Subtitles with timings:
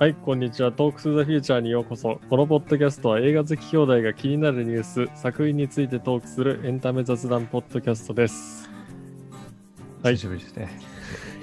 [0.00, 0.72] はい、こんにちは。
[0.72, 2.22] トークスザフューチャーにようこそ。
[2.30, 8.70] このポッドキャストは映画好き兄弟が気になるニュース、作品についてトークするエンタメ雑談ポッドキャストです。
[10.02, 10.70] はい久しぶりですね。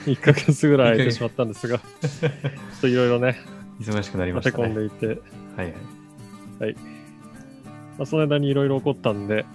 [0.07, 3.35] 1ヶ月ぐらい空いてしまったんですが、 ちょっといろいろね、
[3.79, 4.73] 忙しくなりま立してたね。
[4.73, 5.05] 込んでいて、
[5.55, 5.73] はい
[6.59, 6.73] はい。
[6.73, 6.81] ま
[7.99, 9.45] あ、その間にいろいろ起こったんで、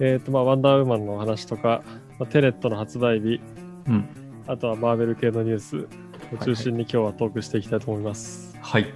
[0.00, 1.82] えっ、と、まあ、ワンダーウーマンの話とか、
[2.18, 3.40] まあ、テネットの発売日、
[3.88, 4.04] うん。
[4.46, 5.88] あとはマーベル系のニュース
[6.32, 8.56] を中心に今日はトークしていきたいと思います。
[8.60, 8.86] はい。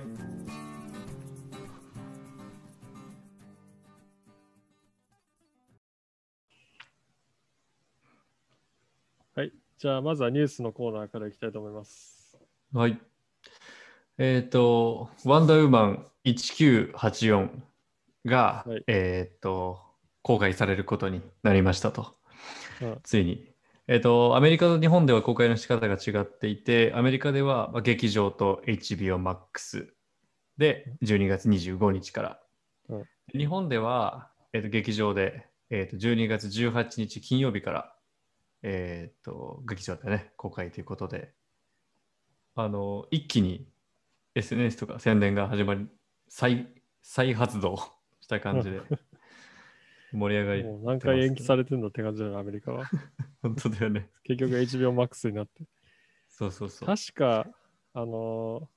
[9.34, 12.39] はい、じゃあまずはニュースのコーナーからいきたいと思います。
[12.73, 13.01] はい。
[14.19, 17.48] えっ、と、ワンダーウーマン1984
[18.27, 19.80] が、はいえっ、と、
[20.23, 22.16] 公開されることになりましたと。
[22.80, 23.53] うんついに。
[23.87, 29.89] えっ、と、アメリカと日本では公開の仕方が違っていて、アメリカではまあ劇場と HBO Max
[30.56, 32.41] で12月25日から。
[32.89, 33.05] うん。
[33.39, 37.95] 日本では、えー、と劇場で、えー、と12月18日金曜日から、
[38.62, 41.34] えー、と劇場でね、公開ということで、
[42.55, 43.67] あの、一気に
[44.34, 45.86] SNS とか宣伝が始まり、
[46.28, 46.67] 再
[47.03, 47.77] 再発動
[48.23, 48.80] した感じで
[50.15, 52.84] 盛り上がり、もう何回延期されてんだって感じだよね、アメリカは。
[53.43, 54.09] 本当だよね。
[54.23, 55.65] 結局 HBO Max になって。
[56.29, 56.87] そうそうそう。
[56.87, 57.47] 確か、
[57.93, 58.75] あのー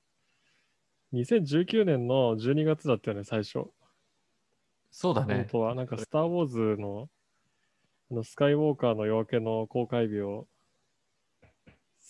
[1.14, 3.60] 2019年の12月だったよね、最初。
[3.60, 3.72] 本
[4.92, 5.48] そうだね。
[5.50, 5.74] 当は。
[5.74, 7.10] なんか、スター・ウォーズの
[8.12, 10.48] あのスカイウォーカーの夜明けの公開日を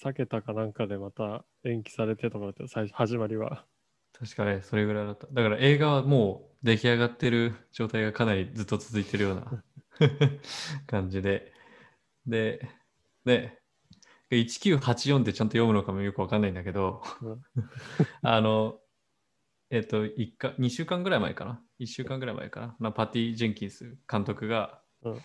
[0.03, 3.65] 避けたかなんかでまた延期されてとかだったよ最初始まりは。
[4.13, 5.27] 確かね、それぐらいだった。
[5.27, 9.63] だから映画はもう出来上がってる状態がかなりずっと続いてるような
[10.87, 11.53] 感じで。
[12.25, 12.67] で、
[13.25, 13.59] で、
[14.31, 17.41] 1984ってちゃんと読むのかもよくわかんないんだけど、うん
[18.21, 18.79] あの、
[19.69, 22.75] えっと、一か2週間ぐらい前かな ?1 週間ぐらい前かな？
[22.79, 25.21] なパティ・ジェンキンス監督が、うん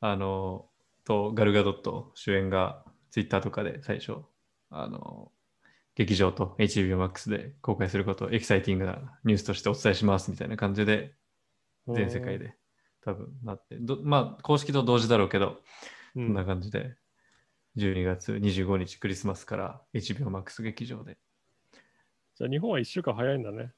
[0.00, 0.66] あの、
[1.04, 4.16] とガルガドット主演がツイッターとかで最初、
[4.70, 5.32] あの、
[6.00, 11.12] 劇場と HBO Max で公開することをエキサイティングなニュースとしてお伝えしますみたいな感じで
[11.86, 12.54] 全世界で
[13.04, 15.60] 多分なって、どまあ公式と同時だろうけど、
[16.16, 16.26] うん。
[16.28, 16.94] こんな感じで
[17.76, 21.18] 12月25日クリスマスから HBO Max 劇場で。
[22.34, 23.70] じゃあ日本は1週間早いんだね。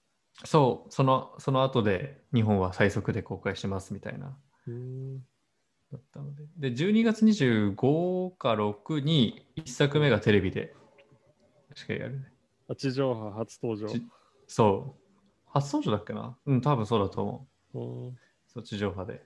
[0.44, 5.18] そう、そのその後で日本は最速で公開しますみたいなうん。
[5.18, 6.70] だったので。
[6.70, 10.76] で、12月25か6に1作目がテレビで
[11.74, 12.32] 確かやるね。
[12.68, 13.88] あ地上波初登場。
[13.88, 14.02] ち
[14.46, 15.02] そう。
[15.46, 16.36] 初登場だっけな？
[16.46, 17.78] うん、多分そうだと思う。
[17.78, 19.24] うんそう、地上波で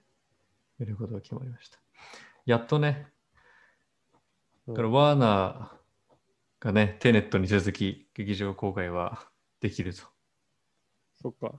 [0.79, 1.79] やることが決まりました。
[2.45, 3.09] やっとね、
[4.69, 9.29] だからワーナーがね、テネットに続き劇場公開は
[9.61, 10.03] できると。
[11.21, 11.55] そっか。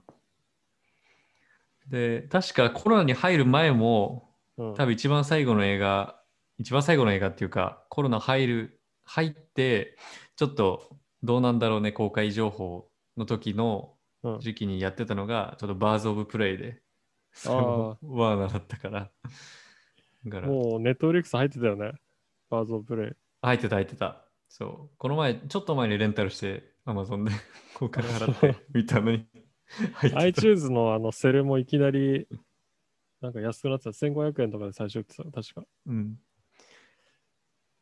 [1.88, 6.20] で、確かコロナに入る前も、うん、多分一番最後の映画、
[6.58, 9.96] 一番最後の映画っていうか、コロナ入る、入って、
[10.38, 16.80] ちょっとどうなんだろうね、公開情報の時のうん時期にやってたのが、ちょっとバーズ・オブ・プレイで、
[17.44, 19.10] ワーナーだったから。
[20.26, 21.92] だからもう Netflix 入ってたよね。
[22.50, 23.12] バーズ・オブ・プレイ。
[23.42, 24.24] 入ってた入ってた。
[24.48, 24.96] そう。
[24.96, 27.32] この前、ちょっと前にレンタルして、アマゾンで
[27.74, 29.26] 公開払って見たのに
[30.14, 32.28] iTunes のあのセルもいきなり
[33.20, 33.90] なんか安くなってた。
[33.90, 35.24] 1500円とかで最初売ってた。
[35.24, 35.64] 確か。
[35.86, 36.16] うん。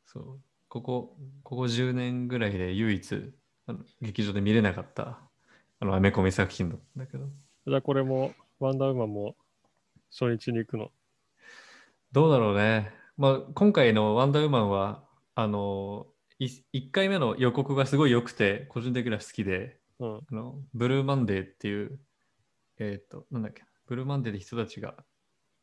[0.07, 0.41] そう。
[0.77, 3.33] ここ、ここ10年ぐらいで唯一、
[3.67, 5.21] あの劇場で見れなかった、
[5.81, 7.27] あの、アメコミ作品だったんだけど。
[7.67, 9.37] じゃあこれも、ワンダーウーマンも
[10.11, 10.91] 初日に行くの？
[12.13, 12.93] どうだろうね。
[13.17, 15.05] まあ、今回のワンダーウーマンは、
[15.35, 16.07] あの、
[16.41, 20.17] 1回目の予告がすごい良くて、個人的には好きで、うん。
[20.17, 21.99] あのブルーマンデーっていう、
[22.79, 24.95] えっ、と、なんだっけ、ブルーマンデーって人たちが、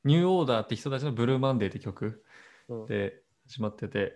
[0.04, 2.24] ニューオーダーって人たちのブルーマンデーって曲
[2.70, 4.14] うん、で始まってて、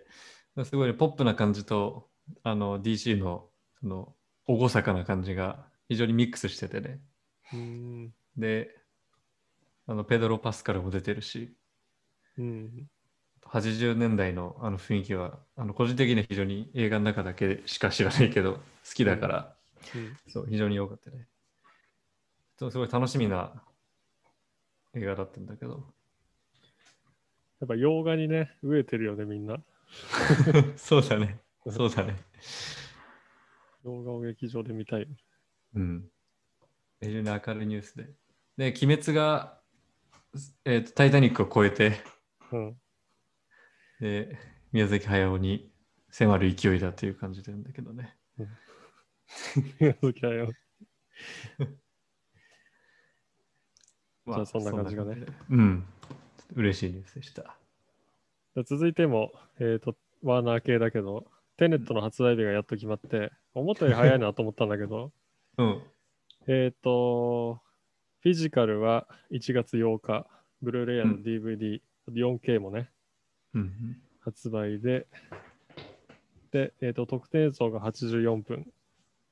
[0.64, 2.08] すごい、ね、ポップな感じと、
[2.42, 3.48] あの、DC の、
[3.80, 4.14] その、
[4.46, 7.00] 厳かな感じが非常にミックスしててね。
[7.52, 8.14] うん。
[8.36, 8.74] で、
[9.86, 11.54] あの、ペドロ・パスカルも出てるし、
[12.38, 12.88] うん。
[13.44, 18.60] 80年代のあの雰囲気は、あの個人的には非常に映画の中だけしか知らないけど、好
[18.94, 19.54] きだから、
[19.94, 21.26] うんそう、非常に良かったね。
[22.58, 23.62] すごい楽しみな
[24.94, 25.84] 映画だったんだけど。
[27.60, 29.58] やっぱ洋画にね、飢えてるよね、みんな。
[30.76, 31.40] そうだね。
[31.70, 32.16] そうだね。
[33.84, 35.06] 洋画を劇場で見たい。
[35.74, 36.08] うん。
[37.00, 38.10] 非常に明るいニュースで。
[38.56, 39.60] で、鬼滅が、
[40.64, 42.00] えーとタイタニックを超えて、
[42.52, 42.76] うん。
[44.00, 44.38] で、
[44.72, 45.72] 宮崎駿に
[46.10, 48.16] 迫る勢いだという感じなんだけどね。
[50.00, 50.52] 好きだよ。
[54.24, 55.86] まじゃあそんな感じがねうん。
[56.54, 57.57] 嬉しいニュースでした。
[58.58, 61.26] で続いても、えっ、と、ワーナー系だけど、
[61.56, 65.12] テネットの発売日がやっと決まって、思ったより早いなと思ったんだけど、
[65.58, 65.82] うん。
[66.48, 67.60] えっと、
[68.20, 70.26] フィジカルは1月8日、
[70.60, 72.90] ブルーレイヤーの DVD、4K もね、
[73.54, 74.02] うん。
[74.20, 75.06] 発売で、
[76.50, 78.72] で、えっ、と、特典映像が84分。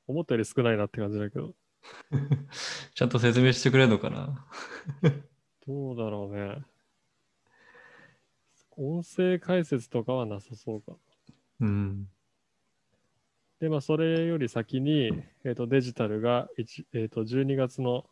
[0.07, 1.53] 思ったより少ないなって感じだけど、
[2.95, 4.47] ちゃんと説明してくれるのかな？
[5.67, 6.63] どうだろうね。
[8.77, 10.93] 音声解説とかはなさそうか。
[11.59, 12.07] うん。
[13.59, 15.11] で、まあ、それより先に、
[15.43, 18.05] えっ、と、デジタルが1、えっ、と、12月の、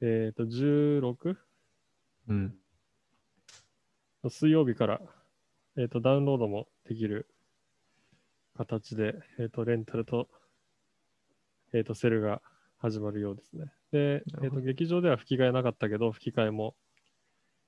[0.00, 1.36] えっ、と、16?
[2.28, 2.54] うん。
[4.28, 5.00] 水曜日から、
[5.76, 7.28] えっ、と、ダウンロードもできる
[8.56, 10.28] 形で、えっ、と、レンタルと、
[11.72, 12.42] えっ、と、セルが
[12.78, 13.72] 始まるようですね。
[13.92, 16.74] で、えっ、と、劇場では吹き替えなかったけど、吹き替えも、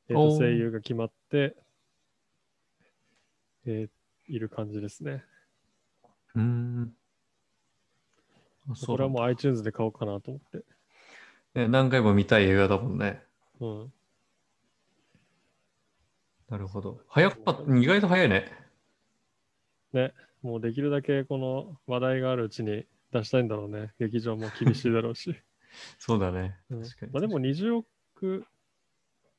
[0.08, 1.56] えっ、と、声優が決まって、
[3.66, 5.22] えーいる感じですね。
[6.34, 6.94] うん。
[8.70, 10.64] あそれはもう iTunes で買おうかなと思って。
[11.54, 13.22] ね何回も見たい映画だもんね。
[13.60, 13.92] うん。
[16.48, 17.00] なるほど。
[17.08, 17.76] 早かった。
[17.76, 18.50] 意外と早いね。
[20.42, 23.92] もうできるだけこの話題があるうちに出したいんだろうね。
[23.98, 25.34] 劇場も厳しいだろうし。
[25.98, 26.58] そうだね。
[26.70, 27.12] うん確かに。
[27.12, 28.46] まあでも20億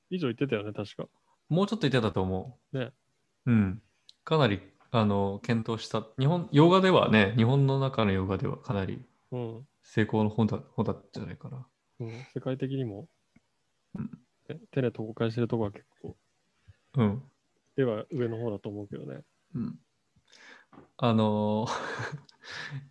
[0.10, 1.08] 以上言ってたよね、確か。
[1.50, 2.78] もうちょっと言ってたと思う。
[2.78, 2.92] ね。
[3.46, 3.82] うん。
[4.26, 4.60] かなり、
[4.92, 6.06] あの、検討した。
[6.20, 9.02] 日本、洋画ではね、日本の中の洋画ではかなり
[9.32, 9.68] うん。
[9.84, 11.66] 成功の方だ方だったんじゃないかな。
[12.00, 13.08] うん、世界的にも、
[13.98, 14.12] うん
[14.50, 16.16] ねテネット公開してるとこは結構、
[16.98, 17.24] うん。
[17.76, 19.22] では上の方だと思うけどね。
[19.54, 19.80] うん。
[20.98, 21.72] あのー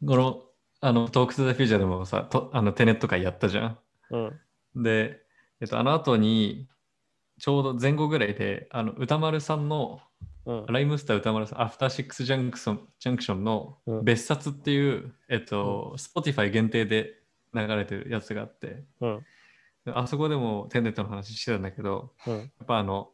[0.07, 0.45] この、
[0.81, 3.79] あの、トークス・ザ・フューチャーでもさ、とあのテネット会やったじゃん。
[4.11, 4.83] うん。
[4.83, 5.25] で、
[5.61, 6.69] えっと、あの後に、
[7.39, 10.01] ちょうど前後ぐらいで、あの宇多丸さんの、
[10.47, 10.67] うん。
[10.67, 17.21] RHYMESTER 宇多丸さん、アフターシックス・ジャンクションジャンクションのうん別冊っていう、えっと、Spotify 限定で
[17.55, 19.27] 流れてるやつがあって、うん。
[19.87, 22.39] あそこでもテネットの話してたんだけど、うん。
[22.39, 23.11] やっぱあの、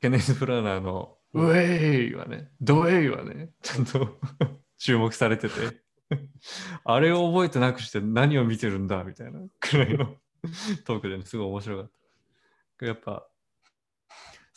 [0.00, 4.18] ケネス・ブラナーの、ううんウェイはね、ドウェイはね、ちゃんと
[4.78, 5.54] 注目されてて、
[6.84, 10.16] あれを褒めなくして何を見てるんだみたいなくらいの
[10.84, 11.90] トークで、ね、すごい面白かっ
[12.78, 12.86] た。
[12.86, 13.28] やっぱ、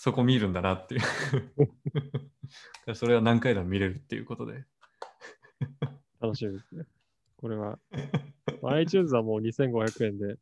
[0.03, 2.95] そこ見るんだなっていう。
[2.95, 4.65] それは何回でも見れるっていうことで。
[6.19, 6.85] 楽しみですね。
[7.37, 7.77] これは、
[8.63, 10.37] まあ iTunes はもう2500円で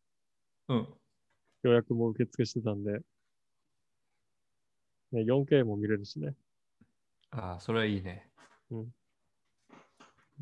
[0.70, 0.88] うん。
[1.64, 3.02] 予約も受付してたんで、
[5.12, 6.36] ね、4K も見れるしね。
[7.32, 8.32] ああ、それはいいね。
[8.72, 8.94] うん。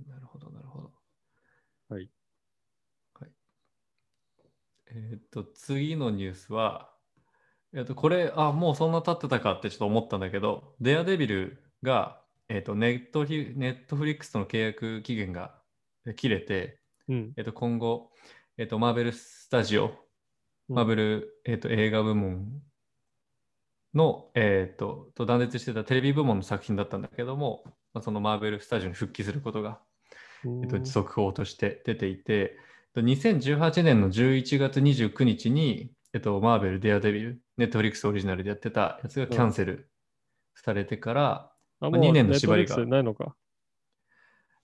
[0.08, 0.92] なるほど、なるほど。
[1.90, 2.08] はい。
[3.16, 3.32] はい。
[4.92, 6.96] えーっと、次のニュースは、
[7.74, 15.58] えーっと、これ、あ、もうそんな経ってたかってちょっと思ったんだけど、デアデビルが、えーっと、ネットフリネットフリックスとの契約期限が
[16.06, 17.34] え切れて、うん。
[17.36, 18.12] えーっと、今後、
[18.58, 19.92] えーっと、マーベルスタジオ、
[20.70, 22.62] マーベル、えー、と映画部門
[23.94, 27.64] の、えー、とと断絶してたテレビ部門の作品だったんだけども、
[27.94, 29.80] まあ、そのマーベルスタジオに復帰することが、
[30.44, 39.90] うんえー、と速報として出ていて、えっと2018年の11月29日に、えー、とマーベル・デアデビル、ネットフリックスオリジナルでやってたやつがキャンセル
[40.56, 43.36] されてから、あ、まあ2年の縛りがないのか。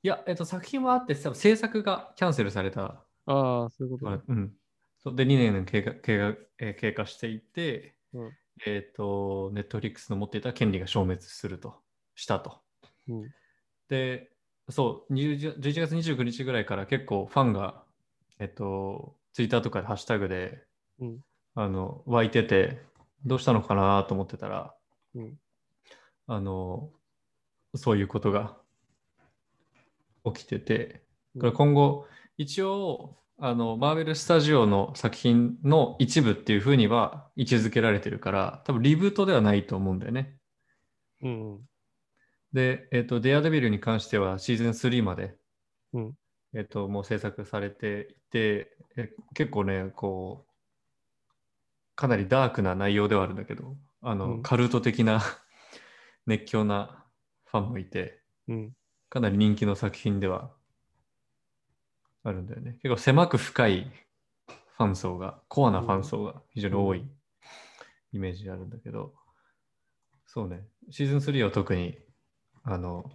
[0.01, 4.19] いや、えー、と作品はあって、多分制作がキャンセルされたああ、そういうことね。
[4.27, 4.51] うん、
[4.99, 8.31] そうで2年の経過経過,、えー経過していて、うん
[8.65, 11.81] えっ、と、ネットフリックスの持っていた権利が消滅すると、
[12.15, 12.61] したと。
[13.07, 13.31] うん。
[13.89, 14.31] で、
[14.69, 17.83] そう、20 11月29日ぐらいから結構ファンが、
[18.39, 20.63] えっ、と、ツイッターとかでハッシュタグで、
[20.99, 21.19] うん。
[21.55, 22.81] あの、湧いてて、
[23.25, 24.75] どうしたのかなと思ってたら、
[25.15, 25.37] うん。
[26.27, 26.91] あの、
[27.75, 28.57] そういうことが
[30.25, 31.03] 起きてて、
[31.39, 32.07] これ今後、
[32.37, 40.37] 一応、あの、マーベル・スタジオの作品の一部っていうふうには位置づけられてるから、多分リブートではないと思うんだよね。
[41.21, 41.53] うん。
[41.55, 41.61] うん。
[42.53, 45.35] で、えっ、と、デアデビルに関してはシーズン3まで、
[45.93, 46.13] うん
[46.55, 50.52] えっ、と、もう制作されていて、え結構ね、こう、
[51.95, 55.21] かなりダークな内容ではあるんだけど、あの、うんカルト的な
[56.25, 57.05] 熱狂な
[57.45, 58.73] ファンもいて、うん。
[59.09, 60.51] かなり人気の作品では
[62.23, 62.73] あるんだよね。
[62.81, 63.91] 結構狭く深い
[64.47, 67.07] ファン層が、コアなファン層が非常に多い
[68.11, 69.13] イメージあるんだけど、
[70.25, 71.99] そうね、シーズン3は特に、
[72.63, 73.11] あの、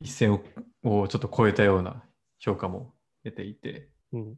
[0.00, 0.42] 一線を
[0.82, 2.04] をちょっと超えたような
[2.38, 4.36] 評価も得ていて、うん。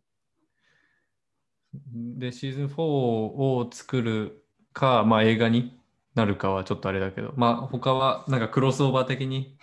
[1.75, 5.79] で、シーズン4を作るか、まあ映画に
[6.15, 9.57] なるかはちょっとあれだけど、まあ他はなんかクロスオーバー的に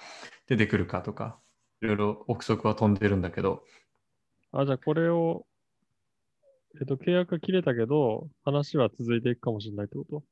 [0.48, 1.38] 出てくるかとか、
[1.82, 3.64] いろいろ憶測は飛んでるんだけど、
[4.52, 5.46] あ、じゃあこれを、
[6.80, 10.24] えっと、契約が切れたけど、話は続いていくかもしれないってこと？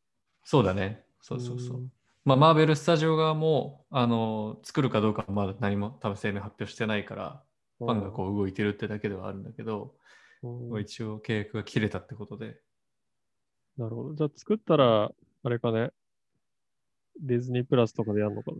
[0.43, 1.03] そうだね。
[1.21, 1.89] そうそうそう。
[2.25, 7.43] まあ、マーベルスタジオ側も、あの、作るかどうかはまだ何も多分声明発表してないから、
[7.79, 9.95] フファンがこう動いてるってだけではあるんだけど、
[10.81, 12.59] 一応契約が切れたってことで、
[13.77, 14.15] なるほど。
[14.15, 15.11] じゃあ作ったら、
[15.43, 15.91] あれかね、
[17.21, 18.57] ディズニープラスとかでやるのかな。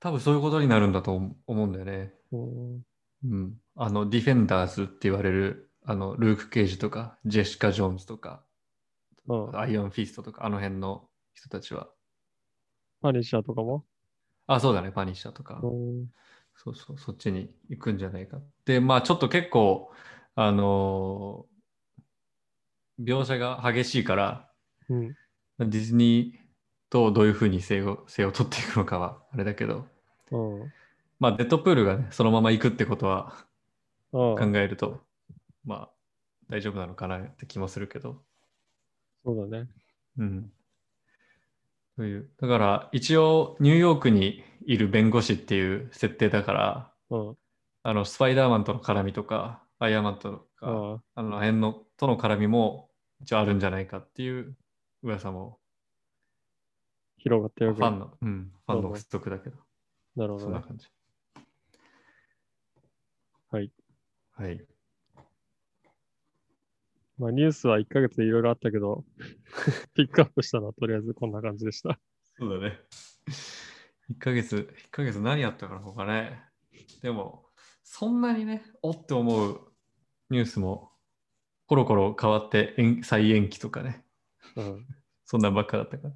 [0.00, 2.14] 多分そういうことになるんだと思思うんだよね。
[2.32, 2.82] うん。
[3.24, 3.54] うん。
[3.76, 8.44] あの、ディフェンダーズって言われる、あの、ルーク・ケイジとか、ジェシカ・ジョーンズとか、
[9.26, 9.58] うん。
[9.58, 11.88] アイアン・フィストとか、あの辺の人たちは。
[13.02, 13.84] パニッシャーとかも？
[14.46, 15.60] あ、そうだね、パニッシャーとか。
[15.62, 16.06] うん。
[16.54, 18.38] そうそう、そっちに行くんじゃないか。
[18.64, 19.90] で、まあちょっと結構、
[20.36, 21.56] あのー
[22.98, 24.48] 描写が激しいから、
[24.88, 25.16] うん。
[25.58, 26.38] ディズニー
[26.88, 29.86] とどういうふうに性を性を取っていくのかはあれだけど、
[30.30, 30.72] うん。
[31.20, 33.34] まあデッドプールがね、そのまま行くってことは
[34.12, 35.00] うん考えると、
[35.64, 35.90] まあ
[36.48, 38.22] 大丈夫なのかなって気もするけど。
[39.24, 39.68] そうだね。
[40.18, 40.52] うん。
[41.96, 42.30] という。
[42.40, 47.36] だから一応ニューヨークにいる弁護士っていう設定だから、うん。
[47.82, 52.88] あのスパイダーマンとの絡みとか、アイアンマンとか、ああの辺のとの絡みも
[53.20, 54.56] 一応あるんじゃないかっていう
[55.02, 55.58] 噂も
[57.18, 59.56] 広がってるファンの、うん、ファンのうん不足だけど、
[60.16, 60.40] なるほどね。
[60.44, 60.86] そんな感じ。
[63.50, 63.70] はい。
[64.32, 64.66] はい。
[67.18, 69.04] まあニュースは1ヶ月でいろいろあったけど、
[69.94, 71.98] ピックアップしたのはとりあえずこんな感じでした。
[72.38, 72.78] そうだね。
[74.10, 76.42] 1ヶ月、1ヶ月何やったかな、他ね。
[77.02, 77.45] でも、
[77.88, 79.72] そんなにね、おって思う
[80.28, 80.90] ニュースも、
[81.66, 84.04] コロコロ変わって延再延期とかね、
[84.56, 84.86] うん。
[85.24, 86.14] そんなんばっかだったから。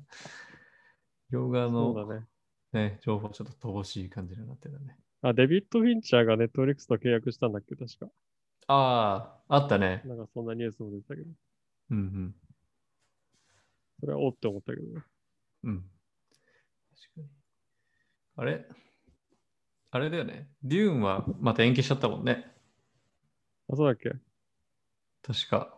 [1.30, 2.26] 洋画そうの、だね。
[2.72, 4.96] ね、情報ちょっと乏しい感じになってたね。
[5.22, 8.10] あ、デビッド・フィンチャーがネットフリックスと契約したんだっけ、確か。
[8.66, 10.02] ああ、あったね。
[10.04, 11.30] なんかそんなニュースも出てたけど、
[11.90, 12.34] うんうん。
[14.00, 15.02] それはおって思ったけどね。
[15.62, 15.90] うん。
[17.14, 17.28] 確かに。
[18.36, 18.66] あれ？
[19.92, 20.48] あれだよね。
[20.62, 22.54] デューンはまた延期しちゃったもんね。
[23.68, 24.10] あ、そうだっけ？
[25.22, 25.76] 確か。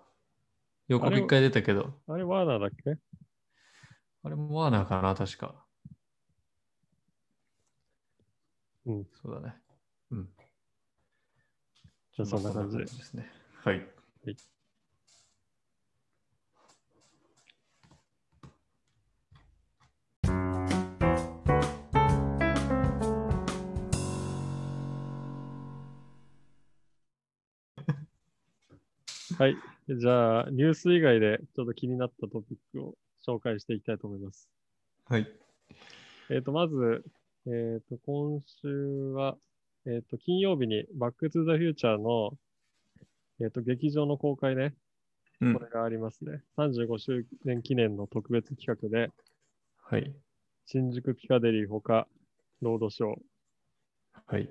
[0.88, 1.94] 予告一回出たけど。
[2.06, 2.98] あれワーナーだっけ？
[4.24, 5.64] あれもワーナーかな、確か。
[8.84, 9.06] うん。
[9.22, 9.54] そうだね。
[10.10, 10.28] うん。
[12.12, 13.32] じゃあそんな感じですね。
[13.64, 13.78] はい。
[13.78, 14.36] はい。
[29.50, 32.94] じゃあ、ニュース以外でちょっと気になったトピックを
[33.26, 34.48] 紹介していきたいと思います。
[35.06, 35.28] はい。
[36.30, 37.04] えっ、と、まず、
[37.46, 39.36] えっ、と、今週は、
[39.86, 42.32] えっ、と、金曜日にバックトゥザフューチャーの、
[43.40, 44.74] えっ、と、劇場の公開ね、
[45.40, 46.40] うんこれがありますね。
[46.56, 49.10] 35周年記念の特別企画で、
[49.82, 50.14] はい。
[50.66, 52.06] 新宿ピカデリーほか、
[52.60, 53.16] ロードショー。
[54.26, 54.48] はい。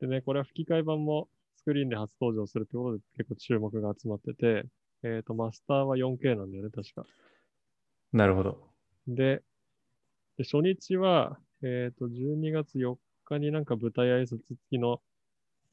[0.00, 1.28] でね、これは吹き替え版も
[1.62, 4.64] スクリーンで初登場するってことで結構注目が集まってて、
[5.04, 7.06] えっ、と、マスターは 4K なんだよね、確か。
[8.12, 8.58] なるほど。
[9.06, 9.42] で、
[10.36, 14.40] で初日は、えっ、と、12月4日になんか舞台挨拶付
[14.70, 15.00] きの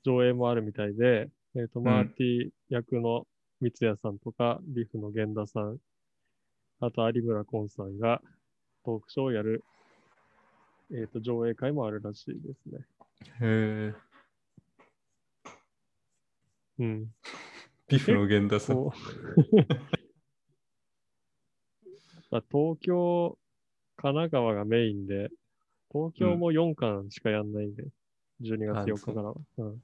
[0.06, 3.26] 上映もあるみたいで、えっ、と、んマーティ役の
[3.60, 5.78] 三谷さんとか、リフの源田さん、
[6.82, 8.22] あと有村昆さんが
[8.86, 9.64] トークショーをやる、
[10.92, 12.86] えっ、と、上映会もあるらしいですね。
[13.42, 14.09] へえ。
[16.80, 17.14] うん。
[17.88, 18.90] ビフの源田さん。
[22.52, 23.38] 東京、
[23.98, 25.30] 神奈川がメインで、
[25.92, 27.84] 東京も4巻しかやんないんで、
[28.42, 29.36] 12月4日からは。
[29.58, 29.84] うん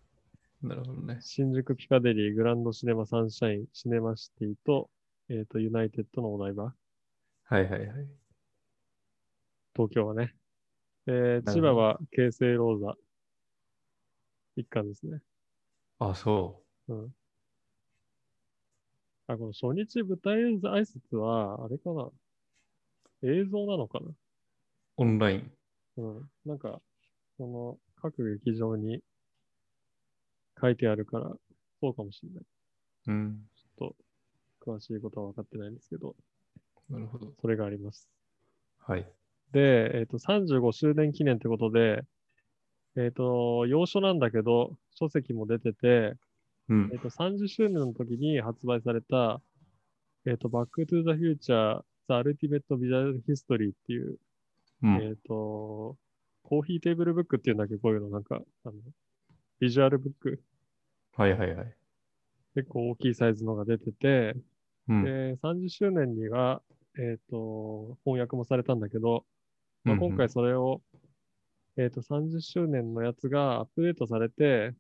[0.62, 1.20] なるほどね。
[1.22, 4.90] 新宿ピカデリー、グランドシネマサンシャイン、シネマシティと、
[5.30, 6.74] えっ、と、ユナイテッドのお台場、
[7.44, 7.90] はいはいはい。
[9.76, 10.34] 東京はね。
[11.08, 12.96] えー千葉は京成ローザ、
[14.56, 15.22] 一巻ですね。
[16.00, 17.16] あ、そうん。
[19.28, 22.10] あ、この初日舞台挨拶は、あれかな？
[23.24, 24.08] 映像なのかな？
[24.08, 24.16] う。
[24.98, 25.52] オンライン。
[25.98, 26.30] うん。
[26.46, 26.82] なんか、
[27.38, 29.02] その、各劇場に
[30.62, 31.32] 書いてあるから、
[31.82, 32.44] そうかもしれない。
[33.08, 33.50] うん。
[33.56, 33.96] ちょっ
[34.62, 36.16] と、詳しいことは分かってないんですけど、
[36.90, 37.34] なるほど。
[37.42, 38.10] それがあります。
[38.78, 39.08] はい。
[39.52, 42.04] で、えっ、と、35周年記念ってことで、
[42.96, 46.16] えっ、と、洋書なんだけど、書籍も出てて、
[46.70, 47.00] うんえっ、。
[47.00, 49.42] と、30周年の時に発売された、
[50.26, 54.18] えっ、と、バックトゥザフューチャー、 The Ultimate Visual History っていう、
[54.84, 54.96] うん。
[55.02, 55.98] えっ、と、
[56.44, 58.74] coffee table book っていうんだっけ、こういうの、なんか、あの、
[59.60, 60.42] ビジュアルブック、
[61.16, 61.76] はいはいはい。
[62.56, 64.36] 結構大きいサイズのが出てて、
[64.88, 65.04] うん。
[65.04, 66.62] で、30周年には、
[66.98, 69.26] えっ、と、翻訳もされたんだけど、
[69.84, 70.82] まあ、うんうん今回それを、
[71.78, 74.74] えっ、と、30周年のやつがアップデートされて、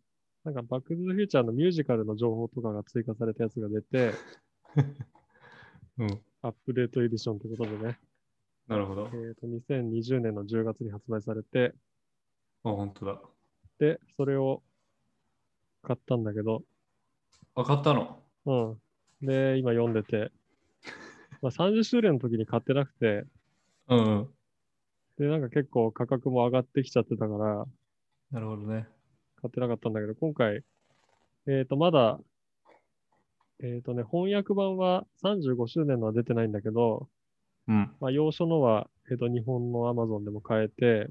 [0.45, 4.13] なんか、バック・トゥ・ザ・フューチャーのミュージカルの情報とかが追加されたやつが出て、
[5.97, 6.21] うん。
[6.43, 7.97] アップデートエディションということでね、
[8.67, 9.09] なるほど。
[9.11, 11.73] えっ、と、2020年の10月に発売されて、
[12.63, 13.19] あ、本当だ。
[13.79, 14.61] で、それを
[15.81, 16.61] 買ったんだけど、
[17.55, 18.19] あ、買ったの？
[18.45, 18.53] う
[19.23, 19.27] ん。
[19.27, 20.31] で、今読んでて、
[21.41, 23.25] まあ、30周年の時に買ってなくて、
[23.87, 24.29] うんうん。
[25.17, 27.65] で、なんか結構価格も上がってきちゃってたから、
[28.31, 28.87] なるほどね。
[29.45, 30.63] 買ってなかったんだけど、今回、
[31.47, 32.19] えっ、と、まだ、
[33.63, 37.07] えっ、とね、翻訳版は35周年のは出てないんだけど、
[37.67, 37.91] うん。
[37.99, 41.09] まあ、洋書のは、えっ、と、日本の Amazon でも買えて、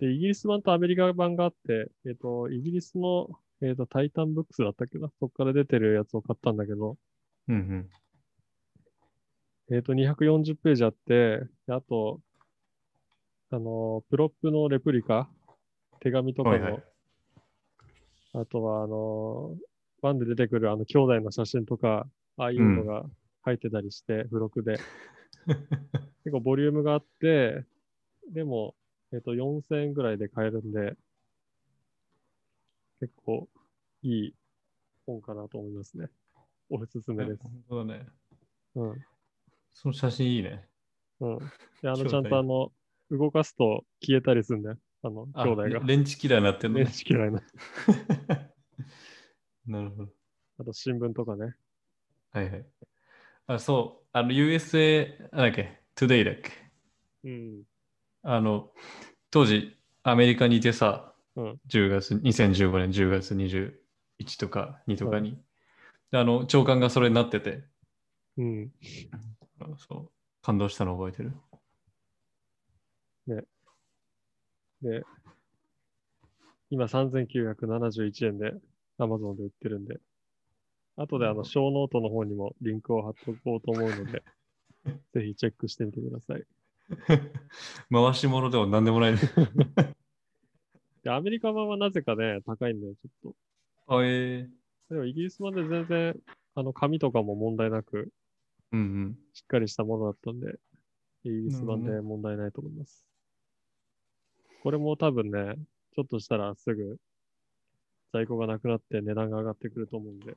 [0.00, 3.28] で、イギリス版とアメリカ版があって、えっ、と、イギリスの、
[3.62, 6.96] えっ、と、タイタンブックスだったっけな、そこから出てるやつを買ったんだけど、
[7.48, 7.90] うんうん。
[9.74, 12.20] えっ、と、240ページあって、であと、
[13.52, 15.28] あの、プロップのレプリカ、
[16.00, 16.84] 手紙とかの、はいはい。
[18.34, 19.56] あとは、あの、
[20.02, 23.04] ワンで出てくるあの兄弟の写真とか、ああいうのが
[23.42, 24.78] 入ってたりして、付録で。
[26.24, 27.64] 結構ボリュームがあって、
[28.32, 28.74] でも、
[29.12, 30.96] えっ、と、4000円ぐらいで買えるんで、
[33.00, 33.48] 結構
[34.02, 34.34] いい
[35.06, 36.08] 本かなと思いますね。
[36.68, 37.42] おすすめです。
[37.42, 38.06] 本当だね。
[38.76, 39.04] うん。
[39.72, 40.68] その写真いいね。
[41.20, 41.38] うん。
[41.82, 42.70] で、あの、ちゃんとあの、
[43.10, 44.78] 動かすと消えたりするんだよ。
[45.02, 45.78] あの、あ兄弟が。
[45.86, 46.92] レンチキラーになってんの電ね。
[46.92, 47.42] 子嫌いな。
[49.66, 50.08] なるほど。
[50.58, 51.54] あと、新聞とかね。
[52.32, 52.66] はいはい。
[53.46, 54.06] あ、そう。
[54.12, 56.50] あの、USA、なんだっけ、Today だっけ？
[57.24, 57.62] うん。
[58.22, 58.72] あの、
[59.30, 65.38] 当時、アメリカにいてさ、うん10月、2015年10月21とか2とかに、
[66.10, 67.64] であの、長官がそれになってて、
[68.36, 68.72] うん。
[69.60, 71.32] あそう、感動したの覚えてる？
[74.82, 75.02] で、
[76.70, 78.52] 今3971円で
[78.98, 79.98] Amazon で売ってるんで、
[80.96, 84.22] 後であの、ショーノートの方にもリンクを貼っとこうと思うので、
[85.12, 86.44] ぜひチェックしてみてください。
[87.90, 89.18] 回し物でも何でもないね。
[91.02, 93.32] で、アメリカ版はなぜかね、高いんだよ、ちょっ
[93.86, 94.50] あ、えー、
[94.88, 94.94] と。
[94.94, 96.20] でもイギリス版で全然、
[96.54, 98.12] あの、紙とかも問題なく、
[98.72, 99.18] うんうん。
[99.32, 100.58] しっかりしたものだったんで、
[101.24, 103.09] イギリス版で問題ないと思います。
[104.62, 105.54] これも多分ね、
[105.94, 106.98] ちょっとしたらすぐ
[108.12, 110.36] 在庫がなくなって値段が上がってくると思うんで、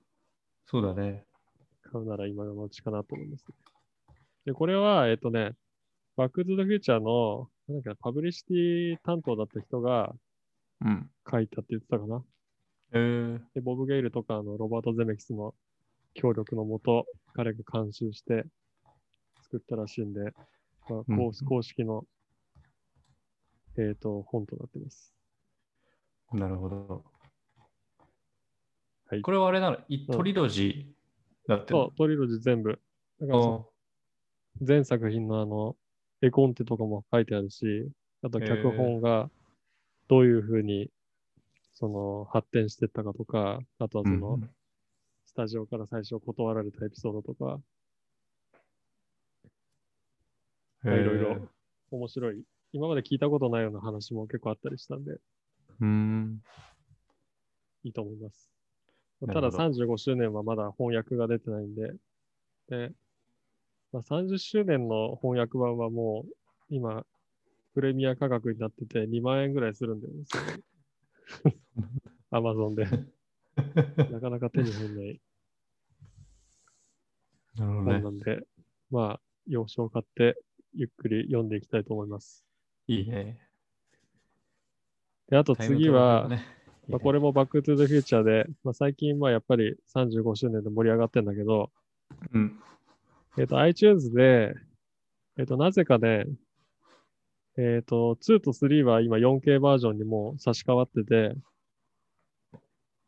[0.65, 1.25] そうだね。
[1.83, 3.55] 買うなら今のうちかなと思います、ね。
[4.45, 5.51] で、これは、えっ、とね、
[6.15, 10.13] バックトゥザフューチャーの、なんだっけな、パブリシティ担当だった人が
[10.83, 11.09] うん。
[11.29, 12.23] 書いたって言ってたかな。
[12.91, 15.55] えー、で、ボブ・ゲイルとか、あの、ロバート・ゼメキスの
[16.13, 18.45] 協力のもと、彼が監修して
[19.43, 20.33] 作ったらしいんで、
[20.89, 22.05] まあ、うん公公式の、
[23.77, 25.13] えっ、と、本となってます。
[26.31, 27.03] なるほど。
[29.09, 32.79] はいこれはあれなの、いトリロジーだってそう、トリロジー全部。
[33.19, 33.69] だからそ
[34.61, 35.75] 全作品のあの、
[36.21, 37.89] 絵コンテとかも書いてあるし、
[38.23, 39.29] あと脚本が
[40.07, 40.89] どういうふうに、
[41.73, 44.49] その、発展していったかとか、あとはその、うん
[45.25, 47.59] スタジオから最初断られたエピソードとか、
[50.85, 51.47] いろいろ
[51.89, 52.43] 面白い。
[52.73, 56.41] 今まで聞いたことないような話も結構あったりしたんで、うーん。
[57.83, 58.49] いいと思います。
[59.21, 61.93] なただるほど35周年はまだ翻訳が出てないんで、
[62.67, 62.91] で、
[63.91, 66.33] まあ、30周年の翻訳版はもう
[66.69, 67.05] 今、
[67.75, 70.23] プレミア価格になってて2万円ぐらいするんだよね。
[72.31, 72.87] アマゾンで。
[74.11, 75.21] なかなか手に入んない
[77.55, 78.09] なるほどね本な。
[78.09, 78.47] んで、
[78.89, 80.37] まあ、洋書を買って
[80.73, 82.42] ゆっくり読んでいきたいと思います。
[82.87, 83.37] いいね。
[85.29, 86.45] で、あと次は、ね、
[86.87, 91.71] まあ、これもバックトゥザフューチャーで、まあ、最近はやっぱり35周年で盛り上がってんだけど、
[92.33, 92.59] うん。
[93.37, 94.53] えっ、と、iTunes で、
[95.37, 96.25] えっ、と、なぜかね、
[97.57, 101.35] えっ、と、2と3は今 4K バージョンにもう差し替わってて、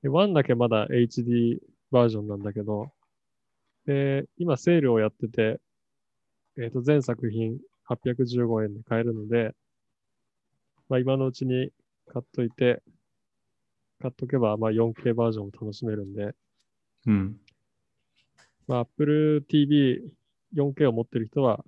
[0.02, 1.60] で1だけまだ HD
[1.92, 2.92] バージョンなんだけど、
[3.86, 5.60] で、今セールをやってて、
[6.58, 7.60] えっ、と、全作品
[7.90, 9.54] 815円で買えるので、
[10.90, 11.70] まあ今のうちに
[12.08, 12.82] 買っといて、
[14.02, 16.34] 買っとけば、まあ 4K バージョンを楽しめるんで、
[17.08, 17.38] うん。
[18.68, 20.02] まあ Apple TV
[20.56, 21.64] 4K を持ってる人は、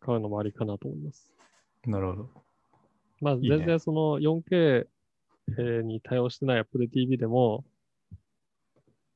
[0.00, 1.32] 買うのもありかなと思います。
[1.86, 2.30] なるほど。
[3.20, 4.86] まあ全然その 4K
[5.58, 7.64] えーに対応してない Apple TV でも、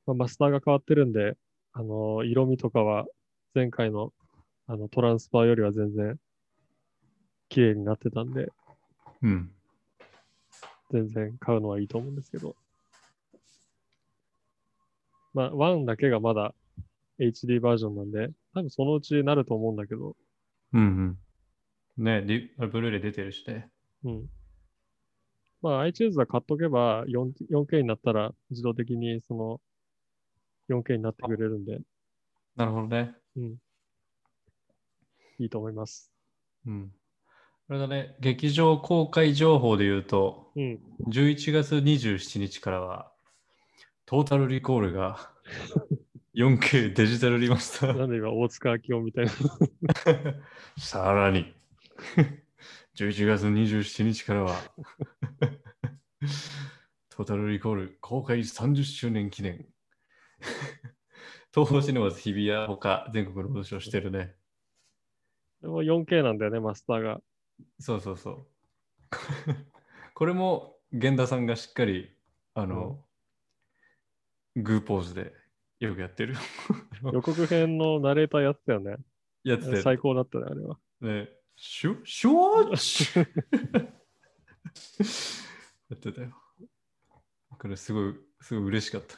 [0.07, 1.37] まあ、マスターが変わってるんで、
[1.73, 3.07] あの色味とかは
[3.55, 4.13] 前回の
[4.67, 6.17] あのトランスファーよりは全然
[7.51, 8.51] 綺麗になってたんで、
[9.23, 9.51] うん。
[10.91, 12.57] 全然買うのはいいと思うんですけど。
[15.35, 16.55] まあ、1だけがまだ
[17.19, 20.17] HD バージョンなんで、多分そのうちなると思うんだけど、
[20.73, 21.19] うん
[21.99, 22.05] うん。
[22.05, 23.69] ねリブルーレイ出てるしね。
[24.05, 24.31] うん。
[25.61, 29.61] まあ、iTunes は買っとけば 4- 4K になったら自動的にその
[30.69, 31.81] 4K になってくれるんで、
[32.57, 33.15] なるほどね。
[33.37, 33.57] うん。
[35.39, 36.11] いいと思います。
[36.67, 36.93] うん。
[37.71, 40.81] あれだね、劇場公開情報で言うと、うん。
[41.07, 43.13] 11月27日からは、
[44.07, 45.33] トータルリコールが
[46.35, 47.97] 4K デジタルリマスター。
[47.97, 49.31] なんで今、大塚明夫みたいな。
[50.83, 51.55] さらに、
[52.97, 54.57] 11月27日からは、
[57.09, 59.65] トータルリコール公開30周年記念。
[61.55, 64.35] 東宝シネマズ日比谷ほか全国の武将してるね。
[65.63, 67.21] でも 4K なんだよね、マスターが。
[67.79, 68.47] そうそうそう。
[70.15, 72.11] これも源田さんがしっかり、
[72.55, 73.05] あの、
[74.57, 75.33] グーポーズで
[75.79, 76.35] よくやってる。
[77.13, 78.97] 予告編のナレーターやってたよね。
[79.45, 80.79] やってて、最高だったね、あれは。
[81.01, 83.19] ね、シュシュワッチ？
[85.89, 86.37] やってたよ。
[87.59, 89.17] これすごい、すごい嬉しかった。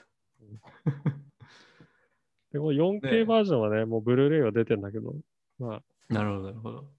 [2.52, 5.14] でも 4K ねバージョンはね、もうブルーレイは出てんだけど、
[5.58, 6.92] まあ、なるほど、なるほど。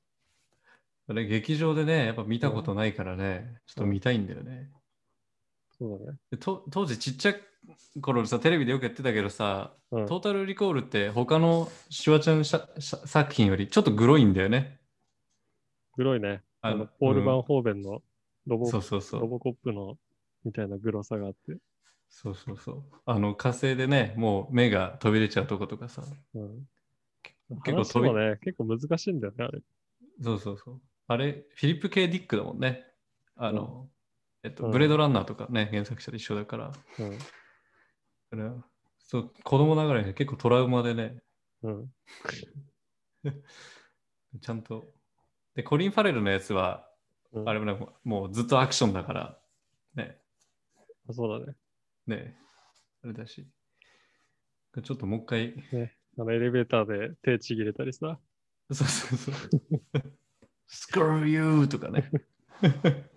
[1.13, 4.71] あれ、劇場でね、やっぱ見たことないからね、ちょっと見たいんだよね。
[5.77, 6.17] そうだね。
[6.31, 7.41] でと当時ちっちゃい
[8.01, 14.79] 頃さ、テレビでよくやってたけどさ、うん、トータルリコールって他のシュワちゃんしゃしゃ作品よりちょっとグロいんだよね。
[15.95, 16.41] 黒いね。
[16.61, 18.01] あのポール・うんバン・ホーベンの
[18.47, 19.21] ロボ,、そうそうそう。
[19.21, 19.97] ロボコップの
[20.43, 21.57] みたいなグロさがあって。
[22.09, 22.83] そうそうそう。
[23.05, 26.03] あの火星でね、もう目が飛び出ちゃうとことかさ。
[26.33, 26.67] うん、
[27.63, 29.61] 結構話飛びもね、結構難しいんだよね、あれ。
[30.21, 30.81] そうそうそう。
[31.07, 32.85] あれ、フィリップ・ケイ・ディックだもんね。
[33.35, 33.89] あの、
[34.43, 36.71] えっと、うんブレードランナーとかね、原作者と一緒だから。
[36.99, 37.17] うん。
[38.31, 38.51] あれ
[38.99, 41.21] そう子供ながらに結構トラウマでね、
[41.61, 41.93] うん。
[44.41, 44.93] ちゃんと。
[45.55, 46.89] で、コリン・ファレルのやつは、
[47.31, 49.39] うん、あれもね、もうずっとアクションだから、
[49.95, 50.19] ね、
[51.09, 51.55] あそうだね。
[52.07, 52.37] ね、
[53.03, 53.47] あれだし。
[54.83, 55.53] ちょっともう一回、
[56.17, 58.19] あのエレベーターで手ちぎれたりさ。
[58.71, 59.35] そうそうそう。
[60.73, 61.67] Screw you!
[61.67, 62.09] とかね。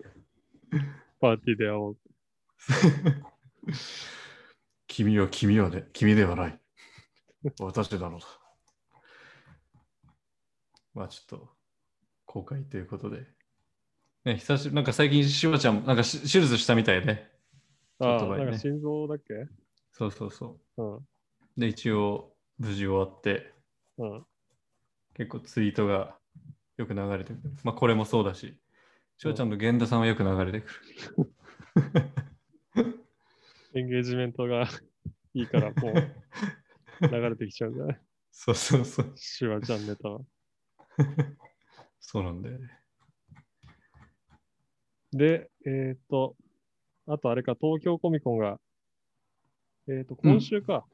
[1.19, 1.97] パーティーで会おう。
[4.87, 6.61] 君は君はね、君ではない。
[7.59, 8.27] 私なのだ。
[10.93, 11.49] まあちょっと、
[12.25, 13.25] 公開ということで。
[14.23, 17.31] ね、久しぶり、なんか最近、しばちゃん、なんかし手術したみたいね。
[17.99, 19.33] ああ、ねなんか心臓だっけ？
[19.93, 20.95] そうそうそうん。
[20.97, 21.07] う。
[21.57, 23.51] で、一応、無事終わって、
[23.97, 24.25] うん。
[25.15, 26.19] 結構ツイートが
[26.77, 27.41] よく流れてくる。
[27.63, 28.55] まあこれもそうだし、
[29.17, 30.69] しばちゃんと源田さんはよく流れてく
[32.75, 32.93] る。
[33.73, 34.67] エンゲージメントが
[35.33, 37.99] いいから、もう流れてきちゃうんじゃない？
[38.31, 39.11] そうそうそう。
[39.15, 40.21] シュワちゃんネタは。
[41.99, 42.69] そうなんだよね。
[45.11, 46.35] で、えっ、と、
[47.07, 48.59] あとあれか、東京コミコンが、
[49.87, 50.85] えっ、と、今週か。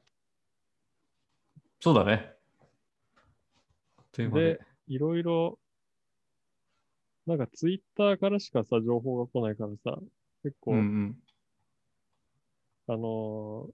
[1.80, 2.32] そうだね。
[4.12, 5.58] という間でで、いろいろ、
[7.26, 9.98] なんかツイッターからしかさ、情報が来ないからさ、
[10.42, 11.16] 結構、うんうん。
[12.86, 13.72] あのー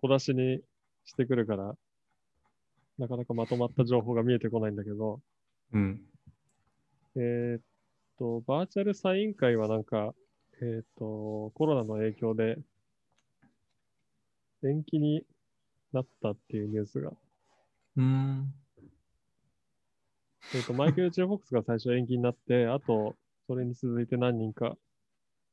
[0.00, 0.60] 小出しに
[1.04, 1.74] してくるから、
[2.98, 5.20] なかなかまとまった情報が見えてこないんだけど、
[5.72, 6.00] うん。
[7.16, 7.60] えーっ
[8.16, 10.14] と、バーチャルサイン会はなんか、
[10.62, 12.58] えーっと、コロナの影響で
[14.62, 15.24] 延期に
[15.92, 17.12] なったっていうニュースが、
[17.96, 18.54] うん。
[20.54, 24.76] えーっと、マイケル・チェフォックスが最初延期になって、あと、それに続いて何人か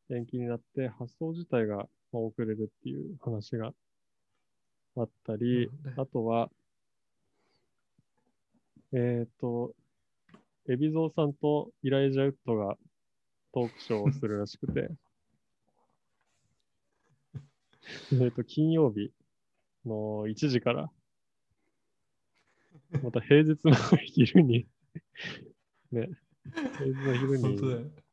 [0.09, 3.73] 延期になって、発送自体がまあ遅れるっていう話が
[4.95, 6.49] あったり、あとは、
[8.93, 9.73] えーっと、
[10.67, 12.77] 海老蔵さんとイライジャ・ウッドが
[13.53, 14.89] トークショーをするらしくて、
[18.13, 19.11] えっと、金曜日
[19.85, 20.89] の1時から、
[23.03, 24.65] また平日の昼に、
[25.91, 26.09] ね、
[26.77, 27.59] 平日の昼に。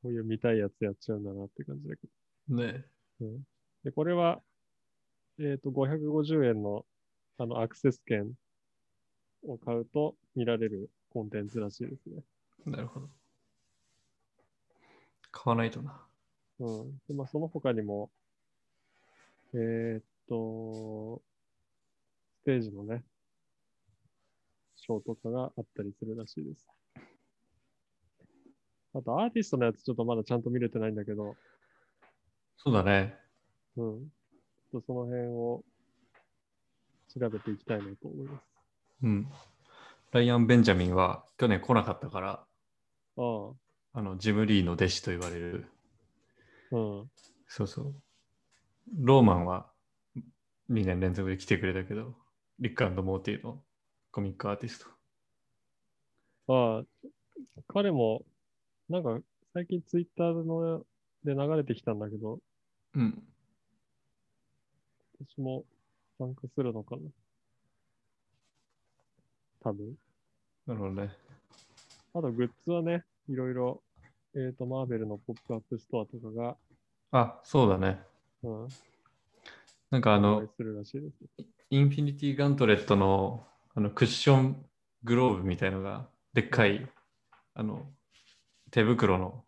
[0.02, 2.08] こういう見たいやつやっちゃうんだなって感じだけ
[2.48, 2.84] ね。
[3.20, 3.26] ど。
[3.26, 3.42] うん、
[3.84, 4.40] で、これは、
[5.38, 6.84] えっ、と、550円の
[7.38, 8.30] あのアクセス券
[9.44, 12.22] を買うと見られるコンテンツらしいですね。
[12.66, 13.08] なるほど。
[15.30, 16.00] 買わないとな。
[16.60, 16.90] うん。
[17.08, 18.10] で、まあ、その他にも、
[19.54, 21.22] えーっと、
[22.42, 23.02] ステージのね、
[24.84, 26.66] ショーとかがあったりするらしいです。
[28.94, 31.36] あと、アーティストのやつちょっとまだちゃんと見れてないんだけど、
[32.56, 33.16] そうだね。
[33.76, 34.08] うん。
[34.72, 35.64] ちょっとその辺を
[37.08, 38.44] 調べていきたいなと思います。
[39.04, 39.28] うん。
[40.10, 42.44] ライアン・ベンジャミンは去年来なかったから、あ
[43.16, 43.52] あ、
[43.94, 45.66] あのジム・リーの弟子と言われる。
[46.72, 47.10] うん。
[47.46, 47.94] そうそう。
[48.98, 49.70] ローマンは
[50.70, 52.14] 2年連続で来てくれたけど、
[52.58, 53.62] リックモーティの
[54.12, 54.86] コミックアーティス
[56.46, 56.52] ト。
[56.54, 56.84] ああ、
[57.66, 58.22] 彼も、
[58.90, 59.18] なんか
[59.54, 60.84] 最近ツイッターの
[61.24, 62.38] で流れてきたんだけど、
[62.94, 63.22] うん。
[65.18, 65.64] 私も
[66.18, 67.02] 参加するのかな
[69.62, 69.94] 多分。
[70.66, 71.10] なるほどね。
[72.14, 73.82] あとグッズはね、いろいろ、
[74.34, 76.56] えっ、と、マーベルのポップアップストアとかが、
[77.12, 78.00] あ、そうだね。
[78.42, 78.68] うん、
[79.90, 80.42] なんか物販の。
[81.70, 84.64] インフィニティ・ガントレットのあのクッション
[85.04, 86.88] グローブみたいのが、でっかい
[87.54, 87.86] あの
[88.70, 89.44] 手袋の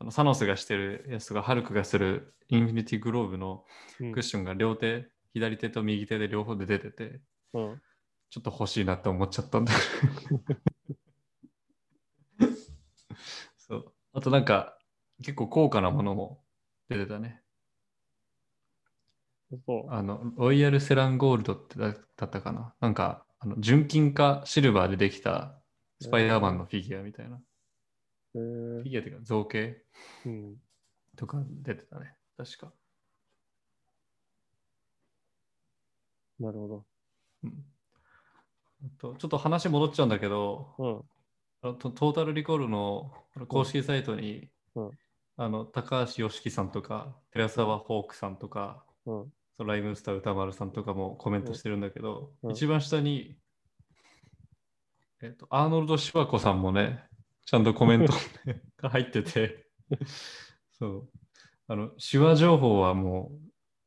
[0.00, 3.64] あのサノスがしてるやつとか、ハルクがするインフィニティ・グローブの
[4.00, 7.20] うんクッションが両手、左手と右手で両方で出てて、
[7.54, 7.82] うん。
[8.30, 9.72] ちょっと欲しいなって思っちゃったんだ。
[13.56, 13.92] そう。
[14.12, 14.78] あとなんか、
[15.18, 16.44] 結構高価なものも
[16.88, 17.42] 出てたね。
[19.66, 19.90] そう。
[19.90, 25.54] あの、ロイヤルセランゴールドってだだったかななんか、あの純金かシルバーでできた
[26.00, 27.40] スパイダーマンのフィギュアみたいな。
[28.34, 29.82] えーフィギュアっていうか造形
[30.26, 30.56] うん。
[31.16, 32.14] とか出てたね。
[32.36, 32.72] 確か。
[36.38, 36.84] なるほ
[37.44, 37.64] うん。
[38.84, 41.04] あとちょっと話戻っちゃうんだけど、ど。
[41.62, 43.12] あのトトータルリコールの
[43.48, 44.90] 公式サイトに、うん
[45.40, 49.32] あの高橋良樹さんとか、寺澤ホークさんとか、うん。
[49.58, 49.64] うん。
[49.64, 53.36] そのライムスター歌丸さんとかもコメントしてるんだけど、うん一番下に、
[55.22, 57.04] えっと、アーノルド・シュワコさんもね、
[57.44, 58.12] ちゃんとコメント
[58.78, 59.66] が入ってて、
[60.78, 61.08] そう。
[61.66, 63.32] あの、手話情報はも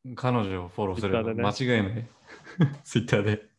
[0.05, 2.10] う、彼女をフォローすれば間違いない。
[2.84, 3.49] ツイッターで。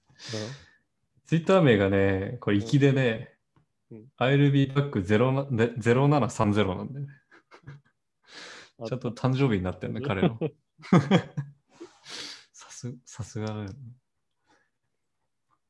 [1.24, 3.28] ツイッター名がね、これ、粋でね、
[3.90, 7.06] うん I'll be back 0なで0730なんで、ね、
[8.80, 10.38] あちゃんと誕生日になってるね、彼の。
[12.82, 13.74] さすさすがだよね。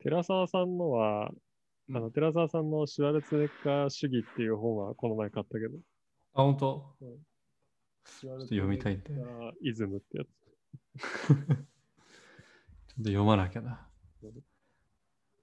[0.01, 1.31] 寺澤さんのは、
[1.89, 5.77] うんあの、寺澤さんのシュワルツェネッカー主義っていう本はこの前買ったけど、
[6.35, 6.97] あ、本当？
[8.07, 9.11] シュワルちょっと読みたいんだ
[9.61, 10.29] イズムってやつ。
[11.29, 11.47] ちょっ
[12.97, 13.87] と読まなきゃな。